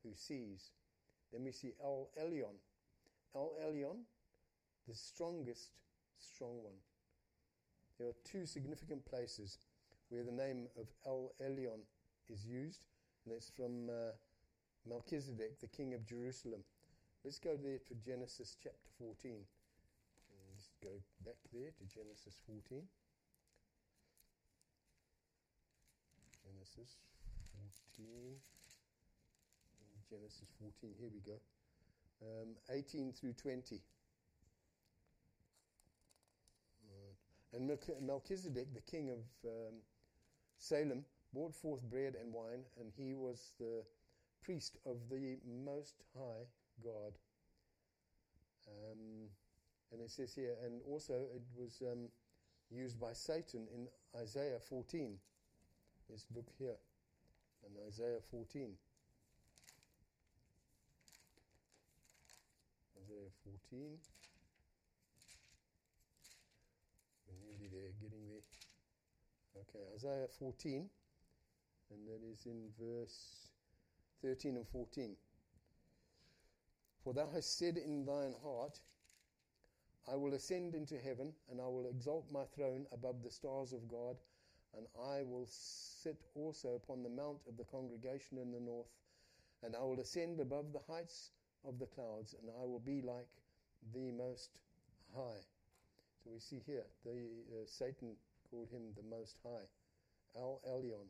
who 0.02 0.10
sees. 0.14 0.70
Then 1.32 1.44
we 1.44 1.52
see 1.52 1.72
El 1.82 2.08
Elyon, 2.20 2.56
El 3.34 3.52
Elyon, 3.64 3.98
the 4.88 4.94
strongest 4.94 5.70
strong 6.18 6.62
one. 6.62 6.74
There 7.98 8.08
are 8.08 8.16
two 8.24 8.46
significant 8.46 9.04
places 9.04 9.58
where 10.08 10.24
the 10.24 10.32
name 10.32 10.66
of 10.78 10.88
El 11.06 11.32
Elyon 11.40 11.80
is 12.28 12.44
used, 12.44 12.84
and 13.24 13.34
it's 13.34 13.50
from 13.50 13.88
uh, 13.88 14.12
Melchizedek, 14.88 15.60
the 15.60 15.68
king 15.68 15.94
of 15.94 16.06
Jerusalem. 16.06 16.64
Let's 17.24 17.38
go 17.38 17.56
there 17.56 17.78
to 17.78 17.94
Genesis 18.04 18.56
chapter 18.62 18.90
14. 18.98 19.32
And 19.32 19.44
just 20.56 20.70
go 20.82 20.90
back 21.24 21.38
there 21.52 21.70
to 21.70 21.84
Genesis 21.86 22.38
14. 22.46 22.82
Genesis 26.42 26.98
14. 27.96 28.36
Genesis 30.10 30.48
14, 30.60 30.90
here 30.98 31.08
we 31.12 31.20
go. 31.20 31.38
Um, 32.20 32.56
18 32.70 33.12
through 33.12 33.32
20. 33.32 33.80
And 37.54 37.70
Melchizedek, 38.00 38.72
the 38.72 38.80
king 38.80 39.10
of 39.10 39.18
um, 39.44 39.74
Salem, 40.56 41.04
brought 41.34 41.54
forth 41.54 41.82
bread 41.82 42.14
and 42.20 42.32
wine, 42.32 42.64
and 42.80 42.90
he 42.96 43.14
was 43.14 43.52
the 43.58 43.82
priest 44.42 44.76
of 44.86 44.96
the 45.10 45.36
Most 45.64 46.02
High 46.16 46.44
God. 46.82 47.12
Um, 48.68 49.28
and 49.92 50.00
it 50.00 50.10
says 50.10 50.34
here, 50.34 50.54
and 50.64 50.80
also 50.88 51.14
it 51.34 51.42
was 51.56 51.82
um, 51.82 52.08
used 52.70 53.00
by 53.00 53.12
Satan 53.12 53.66
in 53.74 53.86
Isaiah 54.20 54.58
14. 54.58 55.16
Let's 56.08 56.26
look 56.34 56.46
here 56.58 56.76
in 57.66 57.72
Isaiah 57.86 58.20
14. 58.30 58.72
Isaiah 63.02 63.30
14. 63.44 63.98
We're 67.28 67.40
nearly 67.46 67.68
there, 67.70 67.92
getting 68.00 68.26
there. 68.28 68.42
Okay, 69.68 69.84
Isaiah 69.94 70.28
14 70.38 70.88
and 71.92 72.08
that 72.08 72.24
is 72.24 72.46
in 72.46 72.72
verse 72.80 73.51
13 74.22 74.56
and 74.56 74.66
14. 74.68 75.16
For 77.02 77.12
thou 77.12 77.28
hast 77.34 77.58
said 77.58 77.76
in 77.76 78.04
thine 78.04 78.34
heart, 78.42 78.80
I 80.10 80.16
will 80.16 80.34
ascend 80.34 80.74
into 80.74 80.98
heaven, 80.98 81.32
and 81.50 81.60
I 81.60 81.66
will 81.66 81.86
exalt 81.86 82.30
my 82.32 82.44
throne 82.54 82.86
above 82.92 83.22
the 83.22 83.30
stars 83.30 83.72
of 83.72 83.88
God, 83.88 84.16
and 84.76 84.86
I 85.00 85.22
will 85.22 85.46
sit 85.48 86.20
also 86.34 86.74
upon 86.74 87.02
the 87.02 87.08
mount 87.08 87.38
of 87.48 87.56
the 87.56 87.64
congregation 87.64 88.38
in 88.38 88.52
the 88.52 88.60
north, 88.60 88.90
and 89.62 89.76
I 89.76 89.80
will 89.80 90.00
ascend 90.00 90.40
above 90.40 90.72
the 90.72 90.92
heights 90.92 91.30
of 91.64 91.78
the 91.78 91.86
clouds, 91.86 92.34
and 92.40 92.50
I 92.50 92.64
will 92.64 92.80
be 92.80 93.02
like 93.02 93.28
the 93.92 94.10
Most 94.12 94.60
High. 95.14 95.42
So 96.22 96.30
we 96.32 96.40
see 96.40 96.62
here, 96.64 96.86
the 97.04 97.10
uh, 97.10 97.66
Satan 97.66 98.16
called 98.50 98.70
him 98.70 98.92
the 98.96 99.02
Most 99.08 99.38
High, 99.44 99.66
El 100.36 100.60
Elyon. 100.68 101.06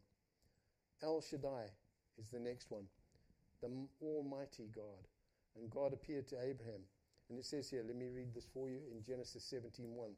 El 1.03 1.21
Shaddai 1.21 1.71
is 2.19 2.31
the 2.31 2.41
next 2.41 2.71
one, 2.71 2.85
the 3.63 3.89
Almighty 4.03 4.69
God. 4.75 5.09
And 5.57 5.71
God 5.71 5.93
appeared 5.93 6.29
to 6.29 6.37
Abraham. 6.37 6.83
And 7.29 7.39
it 7.39 7.47
says 7.47 7.71
here, 7.71 7.83
let 7.87 7.97
me 7.97 8.09
read 8.09 8.35
this 8.35 8.47
for 8.53 8.69
you 8.69 8.81
in 8.91 9.03
Genesis 9.03 9.45
17:1. 9.51 10.15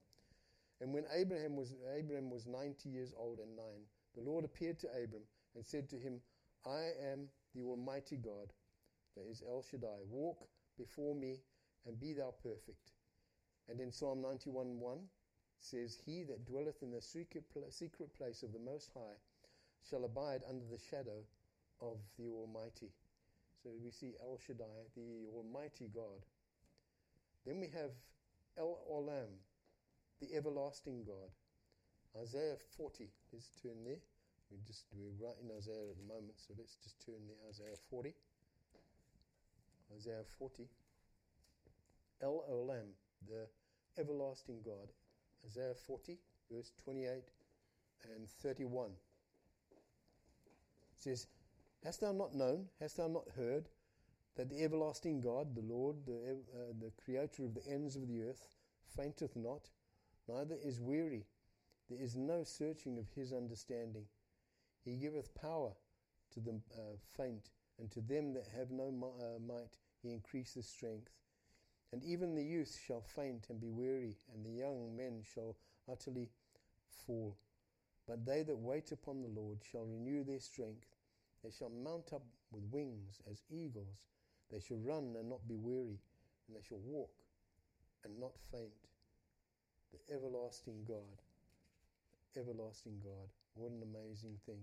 And 0.81 0.93
when 0.93 1.05
Abraham 1.13 1.55
was 1.55 1.75
Abraham 1.95 2.31
was 2.31 2.47
90 2.47 2.89
years 2.89 3.15
old 3.17 3.39
and 3.39 3.55
nine, 3.55 3.87
the 4.15 4.23
Lord 4.23 4.45
appeared 4.45 4.79
to 4.81 4.89
Abram 4.89 5.23
and 5.55 5.65
said 5.65 5.89
to 5.91 5.97
him, 5.97 6.21
I 6.67 6.91
am 7.13 7.29
the 7.55 7.63
Almighty 7.63 8.17
God, 8.17 8.53
that 9.17 9.29
is 9.31 9.43
El 9.47 9.63
Shaddai. 9.63 10.01
Walk 10.11 10.49
before 10.77 11.15
me 11.15 11.41
and 11.87 12.01
be 12.01 12.15
thou 12.15 12.33
perfect. 12.43 12.93
And 13.69 13.81
in 13.81 13.93
Psalm 13.93 14.23
91:1 14.23 14.99
says, 15.59 15.97
He 16.05 16.25
that 16.25 16.45
dwelleth 16.45 16.83
in 16.83 16.91
the 16.91 17.01
secret 17.01 17.45
place 17.51 18.43
of 18.43 18.53
the 18.53 18.59
Most 18.59 18.91
High 18.95 19.19
shall 19.89 20.05
abide 20.05 20.43
under 20.49 20.65
the 20.67 20.79
shadow 20.79 21.25
of 21.81 21.99
the 22.19 22.29
Almighty. 22.29 22.91
So 23.65 23.71
we 23.83 23.91
see 23.91 24.13
El 24.21 24.37
Shaddai, 24.37 24.93
the 24.95 25.25
Almighty 25.35 25.89
God. 25.89 26.21
Then 27.47 27.61
we 27.61 27.69
have 27.69 27.97
El 28.59 28.77
Olam, 28.93 29.41
the 30.21 30.37
everlasting 30.37 31.03
God. 31.07 31.33
Isaiah 32.21 32.57
40. 32.77 33.09
Let's 33.33 33.49
turn 33.63 33.83
there. 33.87 34.05
We 34.51 34.59
just 34.67 34.85
we're 34.93 35.17
right 35.27 35.37
in 35.43 35.49
Isaiah 35.57 35.89
at 35.89 35.97
the 35.97 36.05
moment, 36.07 36.37
so 36.37 36.53
let's 36.59 36.77
just 36.77 37.01
turn 37.07 37.25
there. 37.27 37.41
Isaiah 37.49 37.81
40. 37.89 38.13
Isaiah 39.97 40.25
40. 40.39 40.69
El 42.23 42.45
Olam, 42.53 42.93
the 43.27 43.49
everlasting 43.99 44.61
God. 44.63 44.93
Isaiah 45.47 45.75
40, 45.87 46.19
verse 46.53 46.73
28 46.85 47.09
and 48.15 48.29
31 48.29 48.91
says, 50.99 51.27
Hast 51.85 52.01
thou 52.01 52.13
not 52.13 52.35
known, 52.35 52.71
hast 52.81 52.97
thou 52.97 53.09
not 53.09 53.29
heard, 53.37 53.69
that 54.37 54.49
the 54.49 54.65
everlasting 54.65 55.21
God, 55.21 55.55
the 55.55 55.61
Lord, 55.61 55.97
the, 56.07 56.39
uh, 56.55 56.73
the 56.81 56.91
creator 57.05 57.45
of 57.45 57.55
the 57.55 57.67
ends 57.69 57.95
of 57.95 58.09
the 58.09 58.23
earth, 58.23 58.49
fainteth 58.97 59.37
not, 59.37 59.69
neither 60.27 60.57
is 60.65 60.81
weary. 60.81 61.27
There 61.91 62.01
is 62.01 62.17
no 62.17 62.43
searching 62.43 62.99
of 62.99 63.11
his 63.15 63.33
understanding. 63.35 64.07
He 64.83 64.97
giveth 64.97 65.35
power 65.35 65.73
to 66.33 66.41
the 66.41 66.53
uh, 66.75 66.97
faint, 67.17 67.51
and 67.79 67.91
to 67.91 68.01
them 68.01 68.33
that 68.33 68.49
have 68.57 68.71
no 68.71 68.87
uh, 69.21 69.39
might 69.47 69.77
he 70.03 70.13
increaseth 70.13 70.65
strength. 70.65 71.11
And 71.93 72.03
even 72.03 72.35
the 72.35 72.43
youth 72.43 72.79
shall 72.87 73.03
faint 73.03 73.47
and 73.51 73.61
be 73.61 73.71
weary, 73.71 74.17
and 74.35 74.45
the 74.45 74.59
young 74.59 74.97
men 74.97 75.23
shall 75.23 75.57
utterly 75.91 76.31
fall. 77.07 77.37
But 78.09 78.25
they 78.25 78.43
that 78.43 78.59
wait 78.59 78.91
upon 78.91 79.23
the 79.23 79.29
Lord 79.29 79.59
shall 79.71 79.85
renew 79.85 80.25
their 80.25 80.41
strength. 80.41 80.94
They 81.45 81.51
shall 81.51 81.69
mount 81.69 82.15
up 82.15 82.25
with 82.51 82.65
wings 82.73 83.21
as 83.31 83.43
eagles. 83.51 84.01
They 84.51 84.61
shall 84.61 84.79
run 84.79 85.15
and 85.19 85.29
not 85.29 85.47
be 85.47 85.57
weary, 85.57 86.01
and 86.49 86.57
they 86.57 86.63
shall 86.67 86.81
walk 86.83 87.13
and 88.03 88.19
not 88.19 88.33
faint. 88.51 88.89
The 89.93 90.15
everlasting 90.15 90.85
God. 90.89 91.21
The 92.33 92.41
everlasting 92.41 93.01
God. 93.05 93.29
What 93.55 93.73
an 93.73 93.83
amazing 93.83 94.39
thing. 94.47 94.63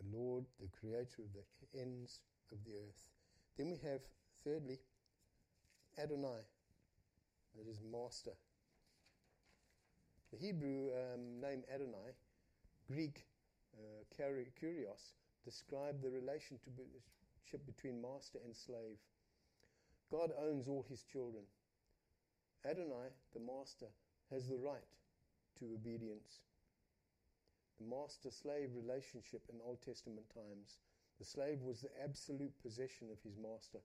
The 0.00 0.16
Lord, 0.16 0.44
the 0.60 0.68
creator 0.80 1.22
of 1.22 1.32
the 1.32 1.80
ends 1.80 2.20
of 2.50 2.58
the 2.64 2.72
earth. 2.72 3.06
Then 3.56 3.70
we 3.70 3.78
have, 3.88 4.00
thirdly, 4.44 4.80
Adonai. 5.96 6.42
That 7.56 7.70
is 7.70 7.80
master. 7.92 8.32
The 10.32 10.38
Hebrew 10.38 10.88
um, 10.88 11.40
name 11.40 11.62
Adonai, 11.72 12.16
Greek 12.90 13.26
uh, 13.78 14.04
Kurios, 14.14 15.14
describe 15.44 16.02
the 16.02 16.10
relationship 16.10 17.66
between 17.66 18.02
master 18.02 18.38
and 18.44 18.54
slave. 18.54 18.98
God 20.10 20.32
owns 20.38 20.68
all 20.68 20.84
his 20.88 21.02
children. 21.02 21.44
Adonai, 22.64 23.10
the 23.34 23.40
master, 23.40 23.88
has 24.30 24.48
the 24.48 24.58
right 24.58 24.92
to 25.58 25.72
obedience. 25.74 26.40
The 27.80 27.86
master 27.86 28.30
slave 28.30 28.70
relationship 28.76 29.42
in 29.48 29.58
Old 29.64 29.82
Testament 29.82 30.26
times, 30.32 30.78
the 31.18 31.24
slave 31.24 31.62
was 31.62 31.80
the 31.80 31.90
absolute 32.02 32.52
possession 32.62 33.08
of 33.10 33.18
his 33.22 33.36
master. 33.36 33.80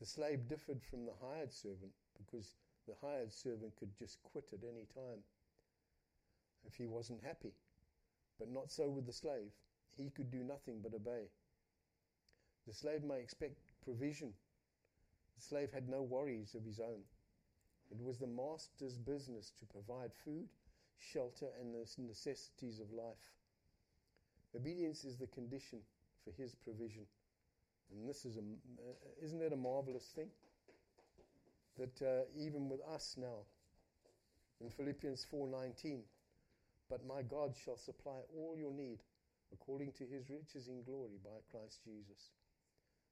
The 0.00 0.06
slave 0.06 0.48
differed 0.48 0.82
from 0.82 1.06
the 1.06 1.14
hired 1.22 1.52
servant 1.52 1.92
because 2.18 2.54
the 2.86 2.94
hired 3.00 3.32
servant 3.32 3.76
could 3.76 3.96
just 3.96 4.22
quit 4.22 4.48
at 4.52 4.64
any 4.64 4.86
time 4.94 5.22
if 6.66 6.74
he 6.76 6.86
wasn't 6.86 7.22
happy. 7.22 7.52
But 8.38 8.50
not 8.50 8.70
so 8.70 8.88
with 8.88 9.06
the 9.06 9.12
slave. 9.12 9.52
He 9.96 10.10
could 10.10 10.30
do 10.30 10.42
nothing 10.42 10.80
but 10.82 10.94
obey. 10.94 11.28
The 12.66 12.74
slave 12.74 13.04
may 13.04 13.20
expect 13.20 13.58
provision. 13.84 14.32
The 15.36 15.42
slave 15.42 15.72
had 15.72 15.88
no 15.88 16.02
worries 16.02 16.54
of 16.54 16.64
his 16.64 16.80
own. 16.80 17.02
It 17.90 18.02
was 18.02 18.18
the 18.18 18.26
master's 18.26 18.96
business 18.96 19.52
to 19.58 19.66
provide 19.66 20.12
food, 20.24 20.48
shelter, 20.98 21.46
and 21.60 21.74
the 21.74 21.86
necessities 22.02 22.80
of 22.80 22.92
life. 22.92 23.32
Obedience 24.56 25.04
is 25.04 25.16
the 25.16 25.26
condition 25.26 25.80
for 26.24 26.32
his 26.32 26.54
provision. 26.54 27.06
And 27.92 28.08
this 28.08 28.24
is 28.24 28.36
a, 28.36 28.40
isn't 29.24 29.38
that 29.40 29.52
a 29.52 29.56
marvelous 29.56 30.10
thing? 30.14 30.28
That 31.78 32.02
uh, 32.02 32.24
even 32.38 32.68
with 32.68 32.80
us 32.94 33.16
now, 33.18 33.44
in 34.60 34.70
Philippians 34.70 35.26
4:19, 35.30 36.00
but 36.90 37.06
my 37.06 37.22
God 37.22 37.54
shall 37.56 37.76
supply 37.76 38.20
all 38.36 38.56
your 38.58 38.72
need 38.72 39.00
according 39.52 39.92
to 39.92 40.04
his 40.04 40.30
riches 40.30 40.68
in 40.68 40.82
glory 40.82 41.18
by 41.22 41.38
Christ 41.50 41.80
Jesus. 41.84 42.30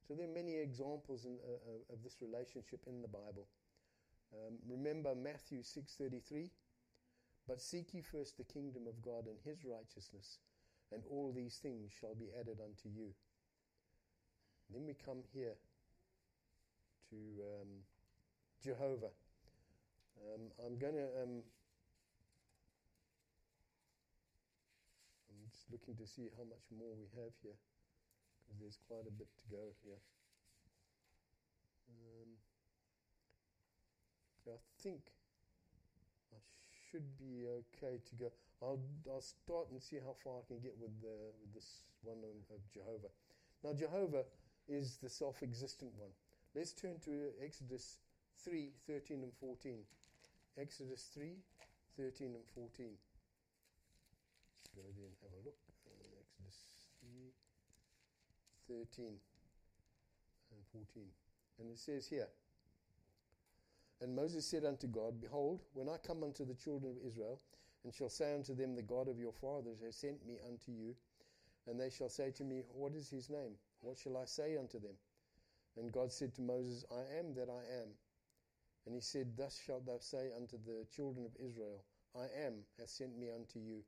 So 0.07 0.15
there 0.15 0.27
are 0.27 0.35
many 0.35 0.57
examples 0.57 1.25
in, 1.25 1.39
uh, 1.47 1.53
uh 1.53 1.95
of 1.95 2.03
this 2.03 2.21
relationship 2.21 2.81
in 2.87 3.01
the 3.01 3.09
Bible. 3.09 3.47
Um, 4.33 4.59
remember 4.69 5.15
Matthew 5.15 5.63
6:33, 5.63 6.51
but 7.47 7.61
seek 7.61 7.95
ye 7.95 8.01
first 8.03 8.37
the 8.37 8.45
kingdom 8.45 8.87
of 8.87 9.03
God 9.03 9.27
and 9.27 9.39
his 9.45 9.65
righteousness, 9.65 10.39
and 10.91 11.05
all 11.11 11.33
these 11.33 11.59
things 11.59 11.93
shall 11.93 12.15
be 12.15 12.31
added 12.39 12.59
unto 12.61 12.89
you. 12.89 13.15
Then 14.71 14.87
we 14.87 14.95
come 14.95 15.23
here 15.33 15.55
to 17.11 17.17
um, 17.17 17.69
Jehovah. 18.63 19.13
Um, 20.23 20.51
I'm 20.65 20.79
going 20.79 20.95
to. 20.95 21.09
Um, 21.23 21.43
I'm 25.29 25.42
just 25.53 25.69
looking 25.69 25.95
to 26.01 26.07
see 26.09 26.33
how 26.35 26.45
much 26.49 26.65
more 26.73 26.97
we 26.97 27.07
have 27.21 27.37
here 27.45 27.57
because 28.41 28.57
there's 28.59 28.81
quite 28.89 29.05
a 29.05 29.15
bit 29.15 29.29
to 29.37 29.45
go 29.53 29.65
here. 29.85 30.01
Um, 31.93 32.41
I 34.49 34.59
think 34.81 35.13
I 36.33 36.41
should 36.91 37.07
be 37.21 37.47
okay 37.47 38.01
to 38.01 38.15
go. 38.17 38.33
I'll, 38.61 38.81
I'll 39.07 39.21
start 39.21 39.71
and 39.71 39.83
see 39.83 40.01
how 40.01 40.17
far 40.25 40.41
I 40.41 40.45
can 40.49 40.61
get 40.61 40.75
with, 40.81 40.93
the, 41.01 41.33
with 41.41 41.53
this 41.55 41.85
one 42.03 42.19
of, 42.25 42.37
of 42.57 42.61
Jehovah. 42.73 43.13
Now, 43.63 43.73
Jehovah 43.73 44.25
is 44.69 44.99
the 45.03 45.09
self 45.09 45.43
existent 45.43 45.93
one. 45.97 46.11
Let's 46.55 46.73
turn 46.73 46.99
to 47.05 47.33
Exodus 47.43 47.99
3 48.45 48.71
13 48.87 49.23
and 49.23 49.33
14. 49.41 49.79
Exodus 50.59 51.09
3 51.15 51.37
13 51.97 52.35
and 52.35 52.45
14. 52.55 52.93
Go 54.75 54.83
there 54.97 55.07
and 55.07 55.17
have 55.23 55.33
a 55.33 55.43
look. 55.45 55.59
Exodus 56.21 56.57
3 57.01 57.33
13 58.69 59.07
and 59.07 60.63
14. 60.73 61.05
And 61.61 61.71
it 61.71 61.79
says 61.79 62.09
here, 62.09 62.29
And 64.01 64.15
Moses 64.17 64.47
said 64.47 64.65
unto 64.65 64.87
God, 64.87 65.21
Behold, 65.21 65.61
when 65.75 65.89
I 65.89 65.97
come 65.99 66.23
unto 66.23 66.45
the 66.45 66.55
children 66.55 66.93
of 66.93 67.07
Israel, 67.07 67.41
and 67.85 67.93
shall 67.93 68.09
say 68.09 68.35
unto 68.35 68.55
them, 68.55 68.75
The 68.75 68.83
God 68.83 69.09
of 69.09 69.19
your 69.19 69.33
fathers 69.33 69.81
has 69.85 69.97
sent 69.97 70.25
me 70.27 70.39
unto 70.47 70.71
you, 70.71 70.95
and 71.67 71.79
they 71.79 71.91
shall 71.91 72.09
say 72.09 72.31
to 72.33 72.45
me, 72.45 72.63
What 72.73 72.95
is 72.95 73.11
his 73.11 73.29
name? 73.29 73.55
What 73.81 73.99
shall 73.99 74.17
I 74.17 74.25
say 74.25 74.57
unto 74.57 74.79
them? 74.79 74.95
And 75.77 75.93
God 75.93 76.13
said 76.13 76.35
to 76.35 76.43
Moses, 76.43 76.85
I 76.91 77.19
am 77.19 77.35
that 77.35 77.49
I 77.49 77.81
am. 77.81 77.89
And 78.87 78.95
he 78.95 79.01
said, 79.01 79.37
Thus 79.37 79.61
shalt 79.65 79.87
thou 79.87 79.99
say 79.99 80.31
unto 80.37 80.57
the 80.59 80.87
children 80.95 81.25
of 81.25 81.33
Israel, 81.45 81.85
I 82.15 82.27
am 82.45 82.55
hath 82.79 82.91
sent 82.91 83.19
me 83.19 83.29
unto 83.31 83.59
you. 83.59 83.83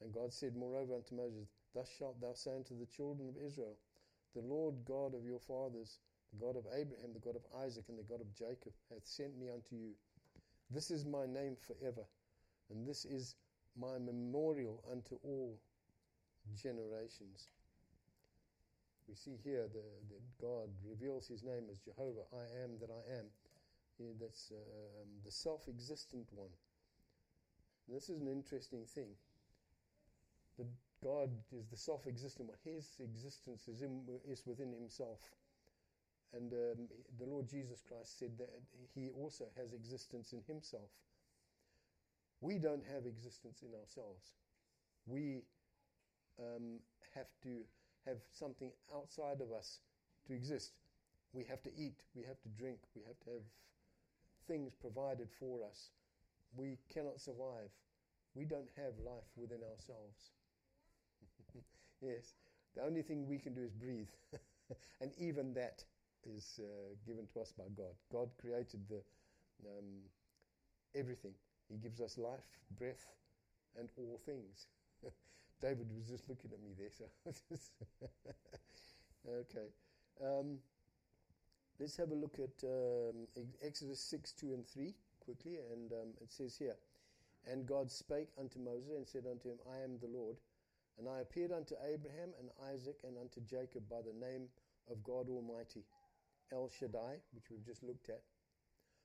And 0.00 0.12
God 0.12 0.32
said 0.32 0.56
moreover 0.56 0.94
unto 0.94 1.14
Moses, 1.14 1.48
Thus 1.74 1.88
shalt 1.88 2.20
thou 2.20 2.32
say 2.34 2.54
unto 2.54 2.78
the 2.78 2.86
children 2.86 3.28
of 3.28 3.36
Israel, 3.44 3.76
The 4.34 4.42
Lord 4.42 4.74
God 4.84 5.14
of 5.14 5.24
your 5.24 5.40
fathers, 5.40 5.98
the 6.32 6.44
God 6.44 6.56
of 6.56 6.66
Abraham, 6.72 7.12
the 7.12 7.20
God 7.20 7.36
of 7.36 7.42
Isaac, 7.64 7.84
and 7.88 7.98
the 7.98 8.08
God 8.08 8.20
of 8.20 8.32
Jacob, 8.34 8.72
hath 8.90 9.04
sent 9.04 9.38
me 9.38 9.48
unto 9.48 9.74
you. 9.74 9.92
This 10.70 10.90
is 10.90 11.04
my 11.04 11.26
name 11.26 11.56
forever, 11.56 12.04
and 12.70 12.86
this 12.86 13.04
is 13.04 13.36
my 13.76 13.98
memorial 13.98 14.82
unto 14.90 15.16
all 15.24 15.58
generations 16.54 17.48
we 19.08 19.14
see 19.14 19.40
here 19.42 19.66
the, 19.72 19.80
that 20.12 20.22
God 20.38 20.68
reveals 20.84 21.26
his 21.26 21.42
name 21.42 21.64
as 21.72 21.80
Jehovah, 21.80 22.28
I 22.30 22.44
am 22.62 22.76
that 22.80 22.92
I 22.92 23.18
am. 23.18 23.24
Yeah, 23.98 24.12
that's 24.20 24.52
uh, 24.52 25.00
um, 25.00 25.08
the 25.24 25.32
self 25.32 25.66
existent 25.66 26.28
one. 26.30 26.52
And 27.88 27.96
this 27.96 28.10
is 28.10 28.20
an 28.20 28.28
interesting 28.28 28.84
thing. 28.84 29.16
That 30.58 30.66
God 31.02 31.30
is 31.56 31.66
the 31.68 31.76
self 31.76 32.06
existent 32.06 32.48
one. 32.48 32.58
His 32.64 32.96
existence 33.00 33.68
is, 33.68 33.82
in, 33.82 34.02
is 34.28 34.42
within 34.46 34.72
himself. 34.72 35.20
And 36.34 36.52
um, 36.52 36.88
the 37.18 37.24
Lord 37.24 37.48
Jesus 37.48 37.82
Christ 37.86 38.18
said 38.18 38.36
that 38.38 38.50
he 38.94 39.08
also 39.16 39.44
has 39.56 39.72
existence 39.72 40.32
in 40.32 40.42
himself. 40.46 40.90
We 42.40 42.58
don't 42.58 42.84
have 42.92 43.06
existence 43.06 43.62
in 43.62 43.72
ourselves. 43.74 44.34
We 45.06 45.42
um, 46.38 46.80
have 47.14 47.28
to 47.42 47.64
have 48.06 48.18
something 48.32 48.70
outside 48.94 49.40
of 49.40 49.52
us 49.52 49.80
to 50.26 50.34
exist. 50.34 50.72
We 51.32 51.44
have 51.44 51.62
to 51.62 51.70
eat, 51.76 52.02
we 52.14 52.24
have 52.24 52.40
to 52.42 52.48
drink, 52.48 52.78
we 52.94 53.02
have 53.06 53.18
to 53.24 53.30
have 53.30 53.46
things 54.46 54.74
provided 54.74 55.28
for 55.38 55.60
us. 55.64 55.90
We 56.56 56.78
cannot 56.92 57.20
survive. 57.20 57.70
We 58.34 58.44
don't 58.44 58.68
have 58.76 58.92
life 59.04 59.28
within 59.36 59.60
ourselves. 59.62 60.32
Yes, 62.00 62.34
the 62.74 62.82
only 62.82 63.02
thing 63.02 63.26
we 63.26 63.38
can 63.38 63.54
do 63.54 63.62
is 63.62 63.72
breathe. 63.72 64.08
and 65.00 65.10
even 65.18 65.54
that 65.54 65.84
is 66.24 66.60
uh, 66.62 66.94
given 67.06 67.26
to 67.32 67.40
us 67.40 67.52
by 67.56 67.64
God. 67.76 67.94
God 68.12 68.28
created 68.40 68.80
the, 68.88 69.00
um, 69.66 70.02
everything. 70.94 71.32
He 71.68 71.76
gives 71.76 72.00
us 72.00 72.18
life, 72.18 72.58
breath, 72.78 73.06
and 73.78 73.88
all 73.96 74.20
things. 74.24 74.66
David 75.60 75.88
was 75.94 76.08
just 76.08 76.28
looking 76.28 76.50
at 76.52 76.60
me 76.62 76.72
there. 76.78 76.90
So 76.90 77.04
okay. 79.40 79.68
Um, 80.22 80.58
let's 81.78 81.96
have 81.96 82.10
a 82.10 82.14
look 82.14 82.38
at 82.38 82.64
um, 82.64 83.26
Exodus 83.62 84.00
6, 84.00 84.32
2 84.32 84.46
and 84.54 84.66
3 84.66 84.94
quickly. 85.20 85.58
And 85.72 85.92
um, 85.92 86.08
it 86.20 86.32
says 86.32 86.56
here, 86.56 86.76
And 87.50 87.66
God 87.66 87.90
spake 87.90 88.28
unto 88.38 88.58
Moses 88.58 88.90
and 88.96 89.06
said 89.06 89.24
unto 89.30 89.50
him, 89.50 89.58
I 89.70 89.82
am 89.84 89.98
the 90.00 90.08
Lord. 90.08 90.36
And 90.98 91.08
I 91.08 91.20
appeared 91.20 91.52
unto 91.52 91.74
Abraham 91.86 92.34
and 92.40 92.50
Isaac 92.74 93.00
and 93.06 93.16
unto 93.16 93.40
Jacob 93.40 93.88
by 93.88 94.02
the 94.02 94.12
name 94.12 94.48
of 94.90 95.04
God 95.04 95.28
Almighty, 95.28 95.84
El 96.52 96.68
Shaddai, 96.68 97.22
which 97.32 97.50
we've 97.50 97.64
just 97.64 97.84
looked 97.84 98.08
at. 98.08 98.22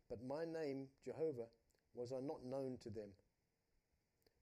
But 0.10 0.24
my 0.24 0.44
name, 0.46 0.88
Jehovah, 1.06 1.48
was 1.94 2.12
I 2.12 2.20
not 2.20 2.44
known 2.44 2.78
to 2.84 2.90
them. 2.90 3.10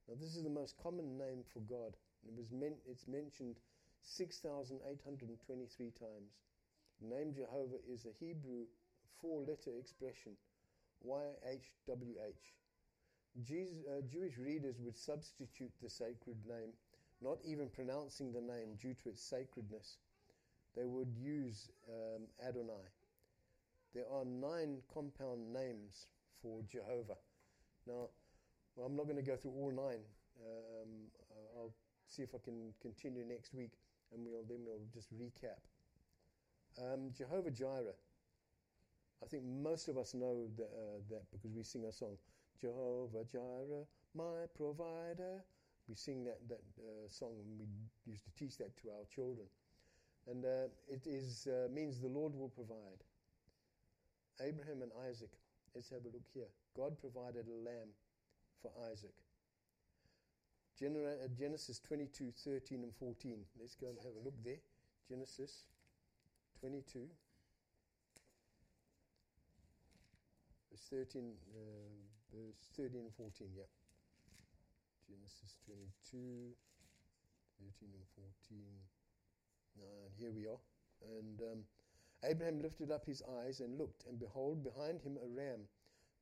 Now, 0.08 0.16
this 0.20 0.36
is 0.36 0.44
the 0.44 0.50
most 0.50 0.78
common 0.78 1.18
name 1.18 1.44
for 1.44 1.60
God. 1.60 1.98
It 2.26 2.34
was 2.34 2.52
men- 2.52 2.82
it's 2.86 3.08
mentioned 3.08 3.60
6,823 4.02 5.92
times. 5.92 6.40
The 7.02 7.08
name 7.08 7.34
Jehovah 7.34 7.80
is 7.88 8.06
a 8.06 8.14
Hebrew 8.14 8.68
four 9.20 9.42
letter 9.42 9.78
expression, 9.78 10.38
YHWH. 11.06 12.54
Jesus, 13.42 13.86
uh, 13.88 14.02
Jewish 14.02 14.38
readers 14.38 14.80
would 14.80 14.98
substitute 14.98 15.72
the 15.82 15.90
sacred 15.90 16.46
name, 16.46 16.74
not 17.22 17.38
even 17.44 17.70
pronouncing 17.70 18.32
the 18.32 18.42
name 18.42 18.76
due 18.80 18.96
to 19.04 19.10
its 19.10 19.22
sacredness. 19.22 19.98
They 20.76 20.86
would 20.86 21.14
use 21.16 21.70
um, 21.90 22.24
Adonai. 22.48 22.88
There 23.94 24.06
are 24.12 24.24
nine 24.26 24.78
compound 24.94 25.54
names 25.54 26.08
for 26.42 26.62
Jehovah. 26.70 27.20
Now, 27.86 28.10
well, 28.76 28.88
I'm 28.88 28.96
not 28.96 29.06
going 29.06 29.18
to 29.18 29.22
go 29.22 29.36
through 29.36 29.52
all 29.52 29.72
nine. 29.72 30.00
Um, 30.40 30.90
I'll 31.58 31.74
see 32.08 32.24
if 32.24 32.34
I 32.34 32.40
can 32.44 32.74
continue 32.82 33.26
next 33.26 33.54
week, 33.54 33.72
and 34.14 34.26
we'll 34.26 34.44
then 34.48 34.60
we'll 34.66 34.80
just 34.94 35.14
recap. 35.14 35.60
Um, 36.82 37.12
Jehovah 37.16 37.52
Jireh. 37.52 37.96
I 39.24 39.28
think 39.28 39.44
most 39.44 39.88
of 39.88 39.98
us 39.98 40.14
know 40.14 40.48
uh, 40.58 40.64
that 41.10 41.24
because 41.32 41.56
we 41.56 41.64
sing 41.64 41.86
a 41.86 41.92
song, 41.92 42.18
Jehovah 42.60 43.26
Jireh, 43.32 43.86
my 44.16 44.48
provider. 44.56 45.44
We 45.88 45.96
sing 45.96 46.24
that 46.26 46.40
that 46.50 46.64
uh, 46.80 47.10
song, 47.10 47.34
and 47.40 47.60
we 47.60 48.12
used 48.12 48.24
to 48.26 48.32
teach 48.38 48.58
that 48.58 48.76
to 48.82 48.90
our 48.90 49.06
children. 49.14 49.48
And 50.30 50.46
uh, 50.46 50.70
it 50.88 51.08
is 51.08 51.48
uh, 51.48 51.68
means 51.74 52.00
the 52.00 52.08
Lord 52.08 52.36
will 52.36 52.50
provide. 52.50 53.04
Abraham 54.40 54.82
and 54.82 54.92
Isaac. 55.10 55.32
Let's 55.76 55.90
have 55.90 56.02
a 56.02 56.12
look 56.14 56.28
here. 56.34 56.50
God 56.76 57.00
provided 57.00 57.46
a 57.48 57.58
lamb 57.64 57.90
for 58.62 58.72
Isaac. 58.92 59.14
Uh, 60.84 61.28
Genesis 61.38 61.80
22, 61.88 62.32
13 62.44 62.82
and 62.82 62.94
14. 62.96 63.38
Let's 63.60 63.76
go 63.76 63.90
and 63.90 63.98
have 64.00 64.14
a 64.20 64.26
look 64.26 64.34
there. 64.44 64.58
Genesis 65.08 65.66
22, 66.60 67.06
verse 70.72 70.88
13, 70.90 71.34
uh, 71.54 71.60
verse 72.34 72.70
13 72.76 73.02
and 73.02 73.14
14, 73.14 73.48
yeah. 73.56 73.64
Genesis 75.12 75.58
22, 75.66 76.56
13 77.60 77.90
and 77.92 78.08
14. 78.16 78.64
And 79.76 80.12
here 80.18 80.32
we 80.32 80.48
are. 80.48 80.64
And 81.20 81.42
um, 81.42 81.60
Abraham 82.24 82.62
lifted 82.62 82.92
up 82.92 83.06
his 83.06 83.22
eyes 83.44 83.60
and 83.60 83.78
looked, 83.78 84.06
and 84.08 84.18
behold, 84.18 84.64
behind 84.64 85.02
him 85.02 85.18
a 85.18 85.28
ram 85.28 85.68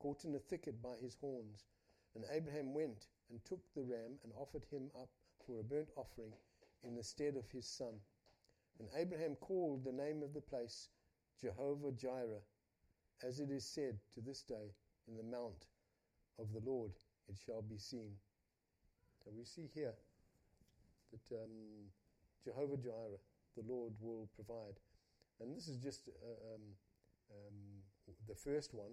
caught 0.00 0.24
in 0.24 0.34
a 0.34 0.40
thicket 0.40 0.82
by 0.82 0.96
his 1.00 1.14
horns. 1.20 1.66
And 2.16 2.24
Abraham 2.32 2.74
went 2.74 3.06
and 3.30 3.44
took 3.44 3.60
the 3.74 3.84
ram 3.84 4.18
and 4.24 4.32
offered 4.36 4.64
him 4.72 4.90
up 5.00 5.10
for 5.46 5.60
a 5.60 5.62
burnt 5.62 5.90
offering 5.94 6.32
in 6.82 6.96
the 6.96 7.04
stead 7.04 7.36
of 7.36 7.48
his 7.48 7.66
son. 7.66 7.94
And 8.80 8.88
Abraham 8.96 9.36
called 9.36 9.84
the 9.84 9.92
name 9.92 10.20
of 10.24 10.34
the 10.34 10.40
place 10.40 10.88
Jehovah 11.40 11.92
Jireh, 11.92 12.42
as 13.22 13.38
it 13.38 13.52
is 13.52 13.64
said 13.64 14.00
to 14.14 14.20
this 14.20 14.42
day, 14.42 14.74
in 15.06 15.16
the 15.16 15.22
mount 15.22 15.66
of 16.40 16.52
the 16.52 16.68
Lord 16.68 16.90
it 17.28 17.38
shall 17.38 17.62
be 17.62 17.78
seen. 17.78 18.16
So 19.24 19.30
we 19.36 19.44
see 19.44 19.68
here 19.74 19.94
that 21.12 21.36
um, 21.36 21.90
Jehovah 22.44 22.76
Jireh, 22.76 23.20
the 23.56 23.64
Lord 23.68 23.92
will 24.00 24.28
provide. 24.34 24.80
And 25.40 25.54
this 25.54 25.68
is 25.68 25.82
just 25.82 26.08
uh, 26.08 26.54
um, 26.54 26.62
um, 27.30 27.56
the 28.28 28.34
first 28.34 28.74
one. 28.74 28.92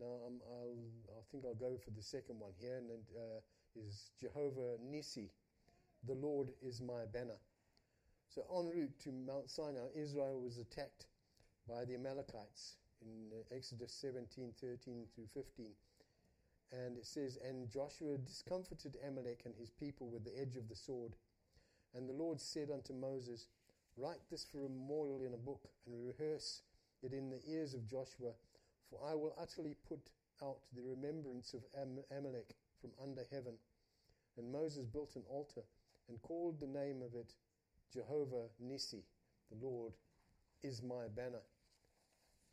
Now 0.00 0.26
um, 0.26 0.40
I'll, 0.48 0.78
I 1.18 1.22
think 1.30 1.44
I'll 1.44 1.54
go 1.54 1.76
for 1.84 1.90
the 1.90 2.02
second 2.02 2.38
one 2.38 2.52
here, 2.60 2.76
and 2.76 2.90
it 2.90 3.04
uh, 3.16 3.40
is 3.74 4.10
Jehovah 4.20 4.78
Nissi, 4.80 5.28
the 6.06 6.14
Lord 6.14 6.50
is 6.62 6.80
my 6.80 7.04
banner. 7.12 7.38
So 8.28 8.44
en 8.56 8.70
route 8.70 8.98
to 9.04 9.10
Mount 9.10 9.50
Sinai, 9.50 9.88
Israel 9.94 10.40
was 10.40 10.58
attacked 10.58 11.06
by 11.68 11.84
the 11.84 11.94
Amalekites 11.94 12.76
in 13.02 13.30
uh, 13.32 13.56
Exodus 13.56 13.92
17, 13.92 14.52
13 14.60 15.06
through 15.14 15.26
15. 15.34 15.72
And 16.72 16.98
it 16.98 17.06
says, 17.06 17.38
And 17.46 17.70
Joshua 17.70 18.18
discomfited 18.18 18.96
Amalek 19.06 19.42
and 19.44 19.54
his 19.54 19.70
people 19.70 20.10
with 20.10 20.24
the 20.24 20.38
edge 20.38 20.56
of 20.56 20.68
the 20.68 20.76
sword. 20.76 21.14
And 21.94 22.08
the 22.08 22.12
Lord 22.12 22.40
said 22.40 22.70
unto 22.70 22.92
Moses, 22.92 23.46
Write 23.96 24.20
this 24.30 24.44
for 24.44 24.64
a 24.64 24.68
memorial 24.68 25.22
in 25.22 25.34
a 25.34 25.38
book, 25.38 25.66
and 25.86 26.06
rehearse 26.06 26.62
it 27.02 27.12
in 27.12 27.30
the 27.30 27.40
ears 27.48 27.74
of 27.74 27.88
Joshua, 27.88 28.32
for 28.90 29.00
I 29.04 29.14
will 29.14 29.34
utterly 29.40 29.76
put 29.88 30.10
out 30.42 30.58
the 30.74 30.82
remembrance 30.82 31.54
of 31.54 31.64
Am- 31.80 32.04
Amalek 32.16 32.54
from 32.80 32.90
under 33.02 33.22
heaven. 33.32 33.54
And 34.36 34.52
Moses 34.52 34.86
built 34.86 35.16
an 35.16 35.24
altar 35.28 35.62
and 36.08 36.22
called 36.22 36.60
the 36.60 36.66
name 36.66 37.02
of 37.02 37.14
it 37.14 37.34
Jehovah 37.92 38.48
Nissi, 38.62 39.02
the 39.50 39.66
Lord 39.66 39.94
is 40.62 40.82
my 40.82 41.08
banner. 41.14 41.42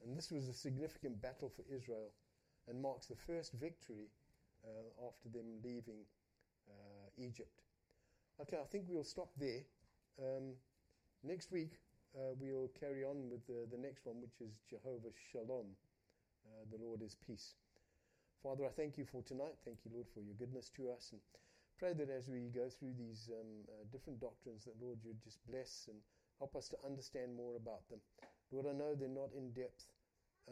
And 0.03 0.17
this 0.17 0.31
was 0.31 0.47
a 0.47 0.53
significant 0.53 1.21
battle 1.21 1.51
for 1.55 1.63
Israel 1.73 2.11
and 2.67 2.81
marks 2.81 3.07
the 3.07 3.15
first 3.15 3.53
victory 3.53 4.09
uh, 4.63 5.07
after 5.07 5.29
them 5.29 5.61
leaving 5.63 6.01
uh, 6.69 7.07
Egypt. 7.17 7.61
Okay, 8.41 8.57
I 8.57 8.65
think 8.65 8.85
we'll 8.87 9.03
stop 9.03 9.29
there. 9.37 9.61
Um, 10.19 10.53
next 11.23 11.51
week, 11.51 11.79
uh, 12.15 12.33
we'll 12.39 12.71
carry 12.79 13.03
on 13.03 13.29
with 13.29 13.45
the, 13.47 13.67
the 13.71 13.81
next 13.81 14.05
one, 14.05 14.21
which 14.21 14.41
is 14.41 14.55
Jehovah 14.69 15.13
Shalom. 15.31 15.67
Uh, 16.45 16.63
the 16.71 16.83
Lord 16.83 17.01
is 17.01 17.15
peace. 17.25 17.55
Father, 18.43 18.65
I 18.65 18.69
thank 18.69 18.97
you 18.97 19.05
for 19.05 19.21
tonight. 19.23 19.57
Thank 19.65 19.79
you, 19.85 19.91
Lord, 19.93 20.07
for 20.13 20.21
your 20.21 20.35
goodness 20.37 20.69
to 20.77 20.89
us. 20.91 21.09
And 21.11 21.21
pray 21.79 21.93
that 21.93 22.09
as 22.09 22.29
we 22.29 22.51
go 22.53 22.69
through 22.69 22.93
these 22.97 23.29
um, 23.33 23.65
uh, 23.67 23.83
different 23.91 24.21
doctrines, 24.21 24.65
that, 24.65 24.77
Lord, 24.79 24.99
you'd 25.03 25.23
just 25.23 25.39
bless 25.49 25.89
and 25.89 25.97
help 26.39 26.55
us 26.55 26.67
to 26.69 26.77
understand 26.85 27.35
more 27.35 27.55
about 27.57 27.87
them. 27.89 27.99
Lord, 28.51 28.67
I 28.69 28.77
know 28.77 28.93
they're 28.93 29.09
not 29.09 29.33
in 29.35 29.51
depth, 29.51 29.89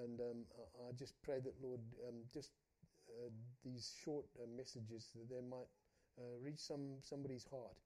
and 0.02 0.20
um, 0.20 0.40
I, 0.88 0.92
just 0.98 1.14
pray 1.22 1.40
that, 1.40 1.54
Lord, 1.62 1.82
um, 2.08 2.26
just 2.34 2.52
uh, 3.10 3.30
these 3.64 3.94
short 4.04 4.26
uh, 4.42 4.48
messages 4.58 5.10
that 5.16 5.30
they 5.30 5.42
might 5.42 5.70
uh, 6.18 6.38
reach 6.42 6.60
some 6.60 6.98
somebody's 7.02 7.46
heart, 7.46 7.78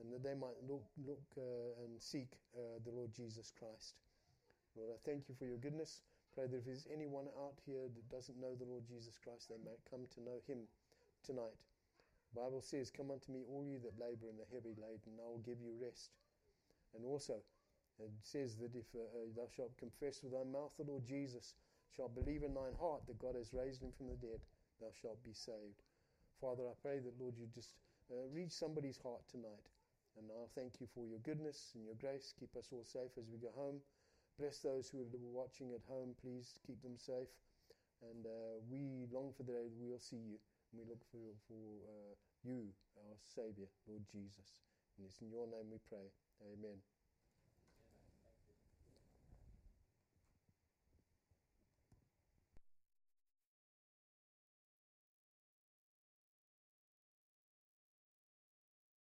and 0.00 0.12
that 0.12 0.22
they 0.22 0.34
might 0.34 0.58
look, 0.68 0.84
look 1.06 1.22
uh, 1.38 1.82
and 1.82 2.00
seek 2.00 2.28
uh, 2.54 2.78
the 2.84 2.92
Lord 2.92 3.12
Jesus 3.12 3.52
Christ. 3.58 3.94
Lord, 4.76 4.90
I 4.94 4.98
thank 5.08 5.28
you 5.28 5.34
for 5.34 5.46
your 5.46 5.58
goodness. 5.58 6.02
Pray 6.34 6.46
that 6.46 6.56
if 6.58 6.66
there's 6.66 6.86
anyone 6.92 7.32
out 7.40 7.56
here 7.64 7.88
that 7.88 8.10
doesn't 8.12 8.38
know 8.38 8.54
the 8.54 8.68
Lord 8.68 8.84
Jesus 8.84 9.16
Christ, 9.16 9.48
they 9.48 9.56
might 9.64 9.80
come 9.88 10.04
to 10.14 10.20
know 10.20 10.44
Him 10.46 10.68
tonight. 11.24 11.56
The 12.34 12.40
Bible 12.44 12.60
says, 12.60 12.92
Come 12.92 13.10
unto 13.10 13.32
me, 13.32 13.48
all 13.48 13.64
you 13.64 13.80
that 13.80 13.96
labor 13.96 14.28
and 14.28 14.36
are 14.36 14.52
heavy 14.52 14.76
laden, 14.76 15.16
and 15.16 15.20
I 15.24 15.28
will 15.32 15.40
give 15.40 15.64
you 15.64 15.72
rest. 15.80 16.12
And 16.94 17.04
also, 17.08 17.40
it 18.04 18.12
says 18.22 18.56
that 18.60 18.76
if 18.76 18.88
uh, 18.92 19.00
uh, 19.00 19.32
thou 19.36 19.48
shalt 19.48 19.76
confess 19.78 20.20
with 20.22 20.32
thy 20.32 20.44
mouth 20.44 20.72
the 20.76 20.84
Lord 20.84 21.04
Jesus, 21.06 21.54
shalt 21.94 22.14
believe 22.14 22.42
in 22.44 22.52
thine 22.52 22.76
heart 22.76 23.06
that 23.08 23.22
God 23.22 23.34
has 23.36 23.56
raised 23.56 23.80
him 23.80 23.92
from 23.96 24.12
the 24.12 24.20
dead, 24.20 24.40
thou 24.80 24.92
shalt 24.92 25.22
be 25.24 25.32
saved. 25.32 25.80
Father, 26.40 26.68
I 26.68 26.76
pray 26.84 27.00
that, 27.00 27.16
Lord, 27.16 27.34
you 27.40 27.48
just 27.48 27.72
uh, 28.12 28.28
reach 28.28 28.52
somebody's 28.52 29.00
heart 29.00 29.24
tonight. 29.30 29.72
And 30.16 30.28
I'll 30.32 30.52
thank 30.56 30.80
you 30.80 30.88
for 30.92 31.04
your 31.04 31.20
goodness 31.20 31.72
and 31.76 31.84
your 31.84 31.96
grace. 31.96 32.32
Keep 32.40 32.56
us 32.56 32.72
all 32.72 32.84
safe 32.84 33.12
as 33.20 33.28
we 33.28 33.36
go 33.36 33.52
home. 33.52 33.80
Bless 34.40 34.60
those 34.60 34.88
who 34.88 35.00
are 35.00 35.32
watching 35.32 35.72
at 35.72 35.84
home. 35.88 36.16
Please 36.20 36.56
keep 36.66 36.80
them 36.80 36.96
safe. 36.96 37.32
And 38.04 38.24
uh, 38.24 38.60
we 38.68 39.08
long 39.12 39.32
for 39.36 39.44
the 39.44 39.52
day 39.52 39.68
that 39.68 39.80
we'll 39.80 40.00
see 40.00 40.20
you. 40.20 40.36
And 40.72 40.80
we 40.80 40.84
look 40.88 41.04
for, 41.12 41.32
for 41.48 41.64
uh, 41.88 42.12
you, 42.44 42.68
our 43.08 43.16
Savior, 43.24 43.68
Lord 43.88 44.04
Jesus. 44.08 44.60
And 44.96 45.04
it's 45.08 45.20
in 45.20 45.28
your 45.28 45.48
name 45.48 45.68
we 45.72 45.80
pray. 45.88 46.08
Amen. 46.52 46.80